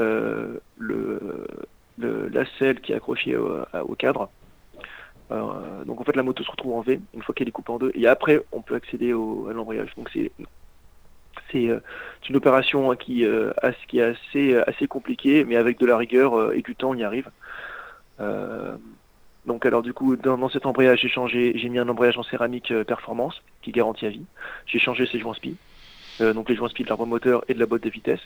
le, 0.78 1.46
la 1.98 2.44
selle 2.58 2.80
qui 2.80 2.92
est 2.92 2.96
accrochée 2.96 3.36
au, 3.36 3.94
cadre. 3.94 4.28
donc 5.30 6.00
en 6.00 6.04
fait 6.04 6.16
la 6.16 6.22
moto 6.22 6.42
se 6.42 6.50
retrouve 6.50 6.74
en 6.74 6.80
V 6.80 7.00
une 7.14 7.22
fois 7.22 7.34
qu'elle 7.34 7.48
est 7.48 7.52
coupée 7.52 7.72
en 7.72 7.78
deux 7.78 7.92
et 7.94 8.06
après 8.08 8.42
on 8.52 8.62
peut 8.62 8.74
accéder 8.74 9.10
à 9.12 9.52
l'embrayage. 9.52 9.94
Donc 9.96 10.10
c'est 10.12 10.32
euh, 10.40 10.44
c'est 11.54 12.28
une 12.28 12.36
opération 12.36 12.90
hein, 12.90 12.96
qui, 12.96 13.24
euh, 13.24 13.52
qui, 13.88 13.98
est 13.98 14.02
assez, 14.02 14.56
assez 14.66 14.86
compliquée, 14.86 15.44
mais 15.44 15.56
avec 15.56 15.78
de 15.78 15.86
la 15.86 15.96
rigueur 15.96 16.34
euh, 16.34 16.52
et 16.54 16.62
du 16.62 16.74
temps, 16.74 16.90
on 16.90 16.94
y 16.94 17.04
arrive. 17.04 17.30
donc 19.46 19.66
alors 19.66 19.82
du 19.82 19.92
coup, 19.92 20.16
dans, 20.16 20.48
cet 20.48 20.66
embrayage, 20.66 21.00
j'ai 21.00 21.08
changé, 21.08 21.52
j'ai 21.56 21.68
mis 21.68 21.78
un 21.78 21.88
embrayage 21.88 22.18
en 22.18 22.22
céramique 22.22 22.72
performance 22.84 23.42
qui 23.62 23.72
garantit 23.72 24.06
à 24.06 24.10
vie. 24.10 24.26
J'ai 24.66 24.78
changé 24.78 25.06
ses 25.06 25.18
joints 25.18 25.34
spi, 25.34 25.56
donc 26.20 26.48
les 26.48 26.56
joints 26.56 26.68
spi 26.68 26.82
de 26.84 26.88
l'arbre 26.88 27.06
moteur 27.06 27.44
et 27.48 27.54
de 27.54 27.60
la 27.60 27.66
boîte 27.66 27.82
de 27.82 27.90
vitesse. 27.90 28.24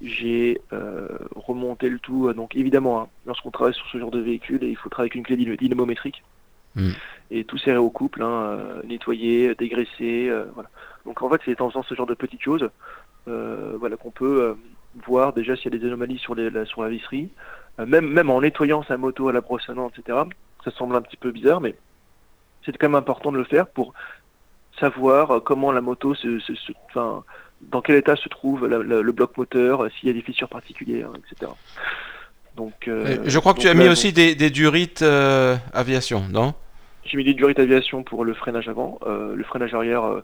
j'ai 0.00 0.60
remonté 1.34 1.88
le 1.88 1.98
tout. 1.98 2.32
donc 2.32 2.56
évidemment, 2.56 3.00
hein, 3.02 3.08
lorsqu'on 3.26 3.50
travaille 3.50 3.74
sur 3.74 3.86
ce 3.88 3.98
genre 3.98 4.10
de 4.10 4.20
véhicule, 4.20 4.62
il 4.62 4.76
faut 4.76 4.88
travailler 4.88 5.10
avec 5.10 5.16
une 5.16 5.24
clé 5.24 5.56
dynamométrique. 5.56 6.22
Mm. 6.74 6.90
Et 7.30 7.44
tout 7.44 7.58
serré 7.58 7.78
au 7.78 7.90
couple, 7.90 8.22
hein, 8.22 8.58
nettoyer, 8.84 9.54
dégraisser, 9.54 10.30
voilà. 10.54 10.68
Donc 11.06 11.22
en 11.22 11.30
fait, 11.30 11.40
c'est 11.44 11.60
en 11.60 11.68
faisant 11.70 11.82
ce 11.82 11.94
genre 11.94 12.06
de 12.06 12.14
petites 12.14 12.42
choses 12.42 12.68
euh, 13.28 13.74
voilà, 13.78 13.96
qu'on 13.96 14.10
peut 14.10 14.42
euh, 14.42 14.54
voir 15.06 15.32
déjà 15.32 15.54
s'il 15.54 15.72
y 15.72 15.76
a 15.76 15.78
des 15.78 15.86
anomalies 15.86 16.18
sur, 16.18 16.34
les, 16.34 16.50
la, 16.50 16.64
sur 16.64 16.82
la 16.82 16.88
visserie. 16.88 17.28
Euh, 17.78 17.86
même, 17.86 18.08
même 18.08 18.30
en 18.30 18.40
nettoyant 18.40 18.82
sa 18.82 18.96
moto 18.96 19.28
à 19.28 19.32
la 19.32 19.40
brosse 19.40 19.68
à 19.68 19.74
dents, 19.74 19.90
etc. 19.90 20.18
Ça 20.64 20.70
semble 20.72 20.96
un 20.96 21.02
petit 21.02 21.16
peu 21.16 21.30
bizarre, 21.30 21.60
mais 21.60 21.76
c'est 22.64 22.76
quand 22.76 22.88
même 22.88 22.96
important 22.96 23.32
de 23.32 23.38
le 23.38 23.44
faire 23.44 23.66
pour 23.66 23.94
savoir 24.78 25.42
comment 25.42 25.72
la 25.72 25.80
moto 25.80 26.14
se, 26.14 26.40
enfin, 26.86 27.22
dans 27.60 27.80
quel 27.80 27.96
état 27.96 28.16
se 28.16 28.28
trouve 28.28 28.66
le 28.66 29.12
bloc 29.12 29.36
moteur, 29.36 29.88
s'il 29.92 30.08
y 30.08 30.10
a 30.10 30.14
des 30.14 30.22
fissures 30.22 30.48
particulières, 30.48 31.10
etc. 31.16 31.50
Donc, 32.56 32.74
je 32.86 33.38
crois 33.38 33.54
que 33.54 33.60
tu 33.60 33.68
as 33.68 33.74
mis 33.74 33.88
aussi 33.88 34.12
des, 34.12 34.34
des 34.34 34.50
durites 34.50 35.02
aviation, 35.02 36.24
non? 36.30 36.54
J'ai 37.04 37.16
mis 37.16 37.24
des 37.24 37.34
durites 37.34 37.58
aviation 37.58 38.02
pour 38.02 38.24
le 38.24 38.34
freinage 38.34 38.68
avant. 38.68 38.98
le 39.06 39.42
freinage 39.44 39.74
arrière, 39.74 40.22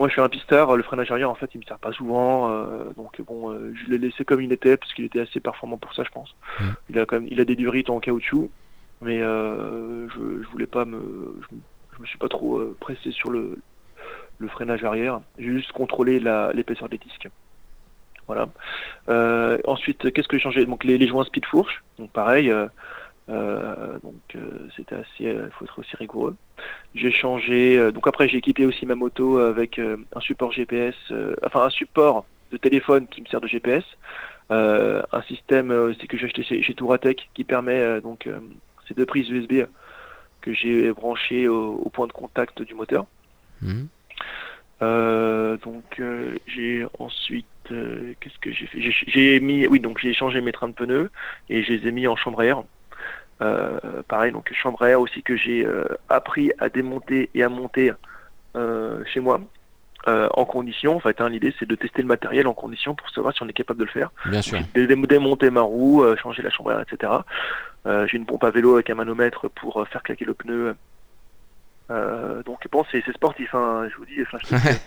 moi, 0.00 0.08
je 0.08 0.12
suis 0.12 0.22
un 0.22 0.30
pistard. 0.30 0.76
Le 0.76 0.82
freinage 0.82 1.10
arrière, 1.10 1.30
en 1.30 1.34
fait, 1.34 1.50
il 1.54 1.58
me 1.58 1.64
sert 1.64 1.78
pas 1.78 1.92
souvent. 1.92 2.50
Euh, 2.50 2.84
donc, 2.96 3.20
bon, 3.20 3.50
euh, 3.50 3.74
je 3.74 3.90
l'ai 3.90 3.98
laissé 3.98 4.24
comme 4.24 4.40
il 4.40 4.50
était 4.50 4.78
parce 4.78 4.94
qu'il 4.94 5.04
était 5.04 5.20
assez 5.20 5.40
performant 5.40 5.76
pour 5.76 5.92
ça, 5.94 6.04
je 6.04 6.10
pense. 6.10 6.34
Mmh. 6.58 6.64
Il 6.88 6.98
a 6.98 7.04
quand 7.04 7.16
même, 7.16 7.28
il 7.30 7.38
a 7.38 7.44
des 7.44 7.54
durites 7.54 7.90
en 7.90 8.00
caoutchouc, 8.00 8.50
mais 9.02 9.20
euh, 9.20 10.08
je, 10.08 10.42
je 10.42 10.48
voulais 10.48 10.66
pas 10.66 10.86
me, 10.86 11.38
je, 11.50 12.00
me 12.00 12.06
suis 12.06 12.16
pas 12.16 12.30
trop 12.30 12.64
pressé 12.80 13.10
sur 13.10 13.30
le, 13.30 13.58
le 14.38 14.48
freinage 14.48 14.84
arrière. 14.84 15.20
J'ai 15.38 15.52
juste 15.52 15.72
contrôlé 15.72 16.18
l'épaisseur 16.54 16.88
des 16.88 16.96
disques. 16.96 17.28
Voilà. 18.26 18.48
ensuite, 19.66 20.10
qu'est-ce 20.12 20.28
que 20.28 20.38
j'ai 20.38 20.42
changé? 20.42 20.64
Donc, 20.64 20.84
les, 20.84 20.96
les, 20.96 21.08
joints 21.08 21.24
speed 21.24 21.44
fourche. 21.44 21.82
Donc, 21.98 22.10
pareil. 22.10 22.50
Euh, 23.30 23.98
donc 24.02 24.14
euh, 24.34 24.68
c'était 24.76 24.96
assez, 24.96 25.06
il 25.20 25.28
euh, 25.28 25.50
faut 25.50 25.64
être 25.64 25.78
aussi 25.78 25.94
rigoureux. 25.96 26.36
J'ai 26.94 27.12
changé, 27.12 27.92
donc 27.92 28.06
après 28.06 28.28
j'ai 28.28 28.38
équipé 28.38 28.66
aussi 28.66 28.86
ma 28.86 28.96
moto 28.96 29.38
avec 29.38 29.78
un 29.78 30.20
support 30.20 30.52
GPS, 30.52 30.94
enfin 31.44 31.62
un 31.62 31.70
support 31.70 32.26
de 32.50 32.56
téléphone 32.56 33.06
qui 33.06 33.22
me 33.22 33.26
sert 33.26 33.40
de 33.40 33.46
GPS, 33.46 33.84
un 34.50 35.22
système 35.28 35.94
c'est 35.98 36.06
que 36.06 36.18
j'ai 36.18 36.26
acheté 36.26 36.42
chez, 36.42 36.62
chez 36.62 36.74
Touratech 36.74 37.30
qui 37.32 37.44
permet 37.44 38.00
donc 38.00 38.28
ces 38.88 38.94
deux 38.94 39.06
prises 39.06 39.30
USB 39.30 39.64
que 40.40 40.52
j'ai 40.52 40.92
branchées 40.92 41.48
au, 41.48 41.88
point 41.92 42.08
de 42.08 42.12
contact 42.12 42.60
du 42.62 42.74
moteur. 42.74 43.06
Mmh. 43.62 43.84
donc 44.80 46.02
j'ai 46.46 46.84
ensuite 46.98 47.46
qu'est-ce 47.68 48.38
que 48.40 48.52
j'ai 48.52 48.66
fait? 48.66 48.80
J'ai 49.06 49.40
mis 49.40 49.66
oui 49.66 49.80
donc 49.80 49.98
j'ai 49.98 50.12
changé 50.12 50.40
mes 50.40 50.52
trains 50.52 50.68
de 50.68 50.74
pneus 50.74 51.10
et 51.48 51.62
je 51.62 51.72
les 51.72 51.88
ai 51.88 51.92
mis 51.92 52.06
en 52.06 52.16
chambre 52.16 52.40
à 52.40 52.44
air. 52.44 52.64
Euh, 53.42 54.02
pareil, 54.06 54.32
donc 54.32 54.52
chambre 54.52 54.82
à 54.82 54.90
air 54.90 55.00
aussi 55.00 55.22
que 55.22 55.36
j'ai 55.36 55.64
euh, 55.64 55.84
appris 56.08 56.52
à 56.58 56.68
démonter 56.68 57.30
et 57.34 57.42
à 57.42 57.48
monter 57.48 57.92
euh, 58.56 59.02
chez 59.06 59.20
moi. 59.20 59.40
en 60.06 60.44
condition, 60.44 60.96
en 60.96 61.00
fait, 61.00 61.20
hein, 61.20 61.28
l'idée 61.28 61.54
c'est 61.58 61.68
de 61.68 61.74
tester 61.74 62.02
le 62.02 62.08
matériel 62.08 62.46
en 62.46 62.54
condition 62.54 62.94
pour 62.94 63.08
savoir 63.10 63.34
si 63.34 63.42
on 63.42 63.48
est 63.48 63.54
capable 63.54 63.80
de 63.80 63.84
le 63.84 63.90
faire. 63.90 64.10
Bien 64.26 64.42
sûr. 64.42 64.58
démonter 64.74 65.50
ma 65.50 65.62
roue, 65.62 66.04
changer 66.16 66.42
la 66.42 66.50
chambre 66.50 66.70
à 66.70 66.74
air, 66.74 66.80
etc. 66.80 67.12
j'ai 68.06 68.16
une 68.16 68.26
pompe 68.26 68.44
à 68.44 68.50
vélo 68.50 68.74
avec 68.74 68.90
un 68.90 68.94
manomètre 68.94 69.48
pour 69.48 69.86
faire 69.88 70.02
claquer 70.02 70.26
le 70.26 70.34
pneu. 70.34 70.74
donc 71.88 72.66
bon, 72.70 72.84
c'est 72.90 73.04
sportif, 73.12 73.54
hein, 73.54 73.88
je 73.90 73.96
vous 73.96 74.06
dis. 74.06 74.22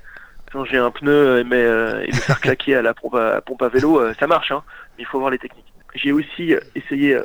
changer 0.52 0.78
un 0.78 0.92
pneu 0.92 1.44
mais, 1.44 1.62
et 1.62 2.12
le 2.12 2.22
faire 2.28 2.39
claquer 2.39 2.76
à 2.76 2.84
la 2.84 2.94
pompe 2.94 3.16
à, 3.16 3.42
pompe 3.42 3.63
à 3.63 3.70
vélo, 3.70 4.13
ça 4.20 4.28
marche, 4.28 4.52
hein, 4.52 4.62
mais 4.96 5.04
il 5.04 5.08
faut 5.08 5.20
voir 5.20 5.32
les 5.32 5.39
techniques. 5.39 5.74
J'ai 5.96 6.12
aussi 6.12 6.56
essayé 6.76 7.18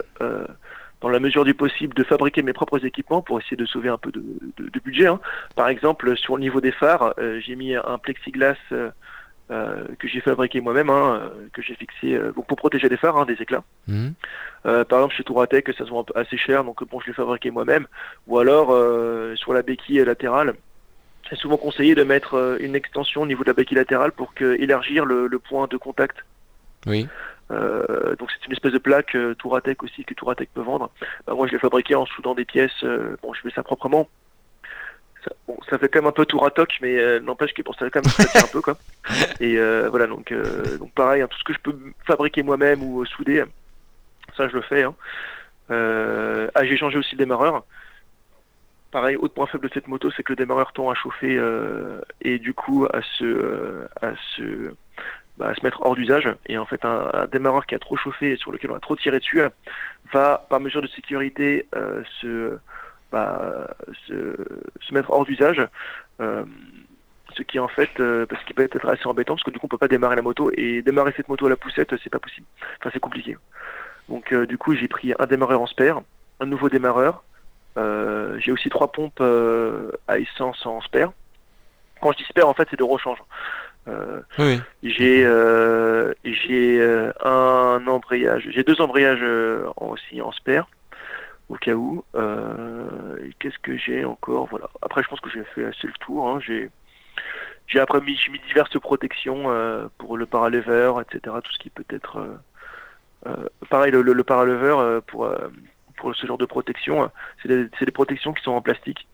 dans 1.00 1.08
la 1.08 1.20
mesure 1.20 1.44
du 1.44 1.54
possible, 1.54 1.94
de 1.94 2.04
fabriquer 2.04 2.42
mes 2.42 2.52
propres 2.52 2.84
équipements 2.84 3.22
pour 3.22 3.38
essayer 3.40 3.56
de 3.56 3.66
sauver 3.66 3.88
un 3.88 3.98
peu 3.98 4.10
de, 4.10 4.80
budget. 4.84 5.06
Hein. 5.06 5.20
Par 5.54 5.68
exemple, 5.68 6.16
sur 6.16 6.36
le 6.36 6.40
niveau 6.40 6.60
des 6.60 6.72
phares, 6.72 7.14
euh, 7.18 7.40
j'ai 7.40 7.56
mis 7.56 7.74
un 7.74 7.98
plexiglas 7.98 8.56
euh, 8.72 8.90
euh, 9.50 9.84
que 9.98 10.08
j'ai 10.08 10.20
fabriqué 10.20 10.60
moi-même, 10.60 10.90
hein, 10.90 11.30
que 11.52 11.62
j'ai 11.62 11.74
fixé 11.74 12.18
pour 12.34 12.46
protéger 12.46 12.88
les 12.88 12.96
phares 12.96 13.16
hein, 13.16 13.26
des 13.26 13.34
éclats. 13.34 13.64
Mmh. 13.86 14.08
par 14.62 14.98
exemple, 14.98 15.14
chez 15.14 15.24
Touratech, 15.24 15.66
ça 15.76 15.84
se 15.84 15.90
vend 15.90 16.04
assez 16.14 16.36
cher, 16.36 16.64
donc 16.64 16.86
bon, 16.88 17.00
je 17.00 17.06
l'ai 17.06 17.12
fabriqué 17.12 17.50
moi-même. 17.50 17.86
Ou 18.26 18.38
alors, 18.38 18.68
sur 19.36 19.54
la 19.54 19.62
béquille 19.62 20.04
latérale, 20.04 20.54
c'est 21.30 21.36
souvent 21.36 21.56
conseillé 21.56 21.94
de 21.94 22.04
mettre 22.04 22.58
une 22.60 22.74
extension 22.74 23.22
au 23.22 23.26
niveau 23.26 23.44
de 23.44 23.48
la 23.48 23.54
béquille 23.54 23.78
latérale 23.78 24.12
pour 24.12 24.34
que, 24.34 24.60
élargir 24.60 25.04
le, 25.04 25.38
point 25.38 25.66
de 25.66 25.76
contact. 25.76 26.18
Oui. 26.86 27.08
Donc 27.50 28.30
c'est 28.30 28.46
une 28.46 28.52
espèce 28.52 28.72
de 28.72 28.78
plaque 28.78 29.16
Touratec 29.38 29.82
aussi 29.82 30.04
que 30.04 30.14
Touratec 30.14 30.50
peut 30.52 30.60
vendre. 30.60 30.90
Bah, 31.26 31.34
moi 31.34 31.46
je 31.46 31.52
l'ai 31.52 31.58
fabriqué 31.58 31.94
en 31.94 32.06
soudant 32.06 32.34
des 32.34 32.44
pièces. 32.44 32.84
bon, 33.22 33.32
je 33.32 33.40
fais 33.40 33.50
ça 33.50 33.62
proprement 33.62 34.08
ça, 35.24 35.30
bon, 35.46 35.58
ça 35.68 35.78
fait 35.78 35.88
quand 35.88 36.00
même 36.00 36.08
un 36.08 36.12
peu 36.12 36.26
tour 36.26 36.44
à 36.44 36.50
toc, 36.50 36.78
mais 36.80 36.98
euh, 36.98 37.20
n'empêche 37.20 37.52
que 37.52 37.62
pour 37.62 37.74
ça 37.74 37.90
quand 37.90 38.04
même 38.04 38.10
ça 38.10 38.44
un 38.44 38.48
peu 38.52 38.60
quoi. 38.60 38.76
Et 39.40 39.58
euh, 39.58 39.88
voilà 39.90 40.06
donc 40.06 40.32
euh, 40.32 40.78
donc 40.78 40.92
pareil, 40.92 41.22
hein, 41.22 41.28
tout 41.28 41.38
ce 41.38 41.44
que 41.44 41.52
je 41.52 41.58
peux 41.58 41.76
fabriquer 42.06 42.42
moi-même 42.42 42.82
ou 42.82 43.04
souder, 43.04 43.44
ça 44.36 44.48
je 44.48 44.54
le 44.54 44.62
fais. 44.62 44.84
Hein. 44.84 44.94
ah 45.70 46.64
j'ai 46.64 46.76
changé 46.76 46.98
aussi 46.98 47.14
le 47.14 47.18
démarreur. 47.18 47.64
Pareil, 48.90 49.16
autre 49.16 49.34
point 49.34 49.46
faible 49.46 49.68
de 49.68 49.74
cette 49.74 49.86
moto, 49.86 50.10
c'est 50.10 50.22
que 50.22 50.32
le 50.32 50.36
démarreur 50.36 50.72
tend 50.72 50.88
à 50.88 50.94
chauffer 50.94 51.38
et 52.22 52.38
du 52.38 52.54
coup 52.54 52.86
à 52.92 53.02
se 53.18 53.86
à 54.00 54.12
se 54.36 54.72
bah, 55.38 55.54
se 55.54 55.64
mettre 55.64 55.80
hors 55.82 55.94
d'usage. 55.94 56.28
Et 56.46 56.58
en 56.58 56.66
fait, 56.66 56.84
un, 56.84 57.26
démarreur 57.32 57.66
qui 57.66 57.74
a 57.74 57.78
trop 57.78 57.96
chauffé 57.96 58.32
et 58.32 58.36
sur 58.36 58.52
lequel 58.52 58.70
on 58.70 58.76
a 58.76 58.80
trop 58.80 58.96
tiré 58.96 59.18
dessus 59.18 59.40
va, 60.12 60.46
par 60.50 60.60
mesure 60.60 60.82
de 60.82 60.86
sécurité, 60.88 61.66
se 62.20 62.58
bah, 63.10 63.74
se, 64.06 64.36
se, 64.80 64.94
mettre 64.94 65.10
hors 65.10 65.24
d'usage. 65.24 65.66
Euh, 66.20 66.44
ce 67.36 67.42
qui 67.42 67.58
en 67.58 67.68
fait, 67.68 67.90
euh, 68.00 68.26
parce 68.26 68.42
qu'il 68.44 68.54
peut 68.54 68.62
être 68.62 68.88
assez 68.88 69.06
embêtant, 69.06 69.34
parce 69.34 69.44
que 69.44 69.50
du 69.50 69.58
coup 69.58 69.66
on 69.66 69.68
peut 69.68 69.78
pas 69.78 69.88
démarrer 69.88 70.16
la 70.16 70.22
moto 70.22 70.50
et 70.56 70.82
démarrer 70.82 71.12
cette 71.16 71.28
moto 71.28 71.46
à 71.46 71.50
la 71.50 71.56
poussette, 71.56 71.94
c'est 72.02 72.10
pas 72.10 72.18
possible. 72.18 72.46
Enfin 72.80 72.90
c'est 72.92 73.00
compliqué. 73.00 73.36
Donc 74.08 74.32
euh, 74.32 74.46
du 74.46 74.58
coup 74.58 74.74
j'ai 74.74 74.88
pris 74.88 75.14
un 75.18 75.26
démarreur 75.26 75.60
en 75.60 75.66
spare, 75.66 76.02
un 76.40 76.46
nouveau 76.46 76.68
démarreur. 76.68 77.22
j'ai 77.76 78.50
aussi 78.52 78.70
trois 78.70 78.90
pompes 78.90 79.22
à 80.08 80.18
essence 80.18 80.66
en 80.66 80.80
spare. 80.80 81.12
Quand 82.00 82.12
je 82.12 82.18
dis 82.18 82.24
spare 82.24 82.48
en 82.48 82.54
fait 82.54 82.66
c'est 82.70 82.78
de 82.78 82.84
rechange. 82.84 83.18
Oui. 84.38 84.60
J'ai 84.82 85.22
j'ai 86.24 86.82
un 87.24 87.86
embrayage, 87.86 88.48
j'ai 88.50 88.62
deux 88.62 88.80
embrayages 88.80 89.24
aussi 89.76 90.20
en 90.20 90.32
spare 90.32 90.68
au 91.48 91.56
cas 91.56 91.74
où. 91.74 92.04
Euh, 92.14 93.16
qu'est-ce 93.38 93.58
que 93.58 93.76
j'ai 93.76 94.04
encore? 94.04 94.48
Voilà. 94.48 94.68
Après, 94.82 95.02
je 95.02 95.08
pense 95.08 95.20
que 95.20 95.30
j'ai 95.30 95.44
fait 95.54 95.64
assez 95.64 95.86
le 95.86 95.92
tour. 96.00 96.28
Hein. 96.28 96.40
J'ai 96.40 96.70
après 97.80 98.00
mis, 98.00 98.18
diverses 98.46 98.78
protections 98.78 99.50
euh, 99.50 99.88
pour 99.98 100.16
le 100.16 100.26
paralever, 100.26 100.92
etc. 101.00 101.36
Tout 101.42 101.52
ce 101.52 101.58
qui 101.58 101.70
peut 101.70 101.84
être 101.90 102.18
euh, 103.26 103.48
pareil. 103.68 103.92
Le, 103.92 104.02
le, 104.02 104.12
le 104.12 104.24
paralever 104.24 105.00
pour 105.06 105.30
pour 105.96 106.14
ce 106.14 106.26
genre 106.28 106.38
de 106.38 106.44
protection, 106.44 107.10
c'est 107.42 107.48
des, 107.48 107.90
protections 107.92 108.32
qui 108.32 108.42
sont 108.44 108.52
en 108.52 108.62
plastique 108.62 109.07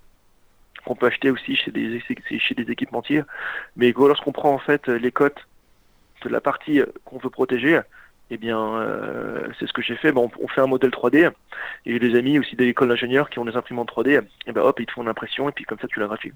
qu'on 0.85 0.94
peut 0.94 1.07
acheter 1.07 1.31
aussi 1.31 1.57
chez 1.57 1.70
des 1.70 2.03
chez 2.38 2.55
des 2.55 2.70
équipementiers. 2.70 3.23
Mais 3.77 3.92
lorsqu'on 3.97 4.33
prend 4.33 4.53
en 4.53 4.59
fait 4.59 4.88
les 4.88 5.12
cotes 5.12 5.47
de 6.23 6.29
la 6.29 6.40
partie 6.40 6.83
qu'on 7.05 7.18
veut 7.18 7.31
protéger, 7.31 7.81
eh 8.31 8.37
bien, 8.37 8.59
euh, 8.59 9.49
c'est 9.59 9.66
ce 9.66 9.73
que 9.73 9.83
j'ai 9.83 9.97
fait. 9.97 10.12
On 10.16 10.49
fait 10.49 10.61
un 10.61 10.66
modèle 10.66 10.90
3D. 10.90 11.31
Et 11.87 11.92
j'ai 11.92 11.99
des 11.99 12.16
amis 12.18 12.38
aussi 12.38 12.57
de 12.57 12.64
l'école 12.64 12.88
d'ingénieurs 12.88 13.29
qui 13.31 13.38
ont 13.38 13.44
des 13.44 13.57
imprimantes 13.57 13.90
3D. 13.90 14.23
Et 14.47 14.53
ben 14.53 14.62
hop, 14.62 14.81
ils 14.81 14.87
te 14.87 14.92
font 14.92 15.03
une 15.03 15.09
impression 15.09 15.49
et 15.49 15.53
puis 15.53 15.64
comme 15.64 15.79
ça, 15.79 15.88
tu 15.88 16.01
l'as 16.01 16.07
gratuit. 16.07 16.33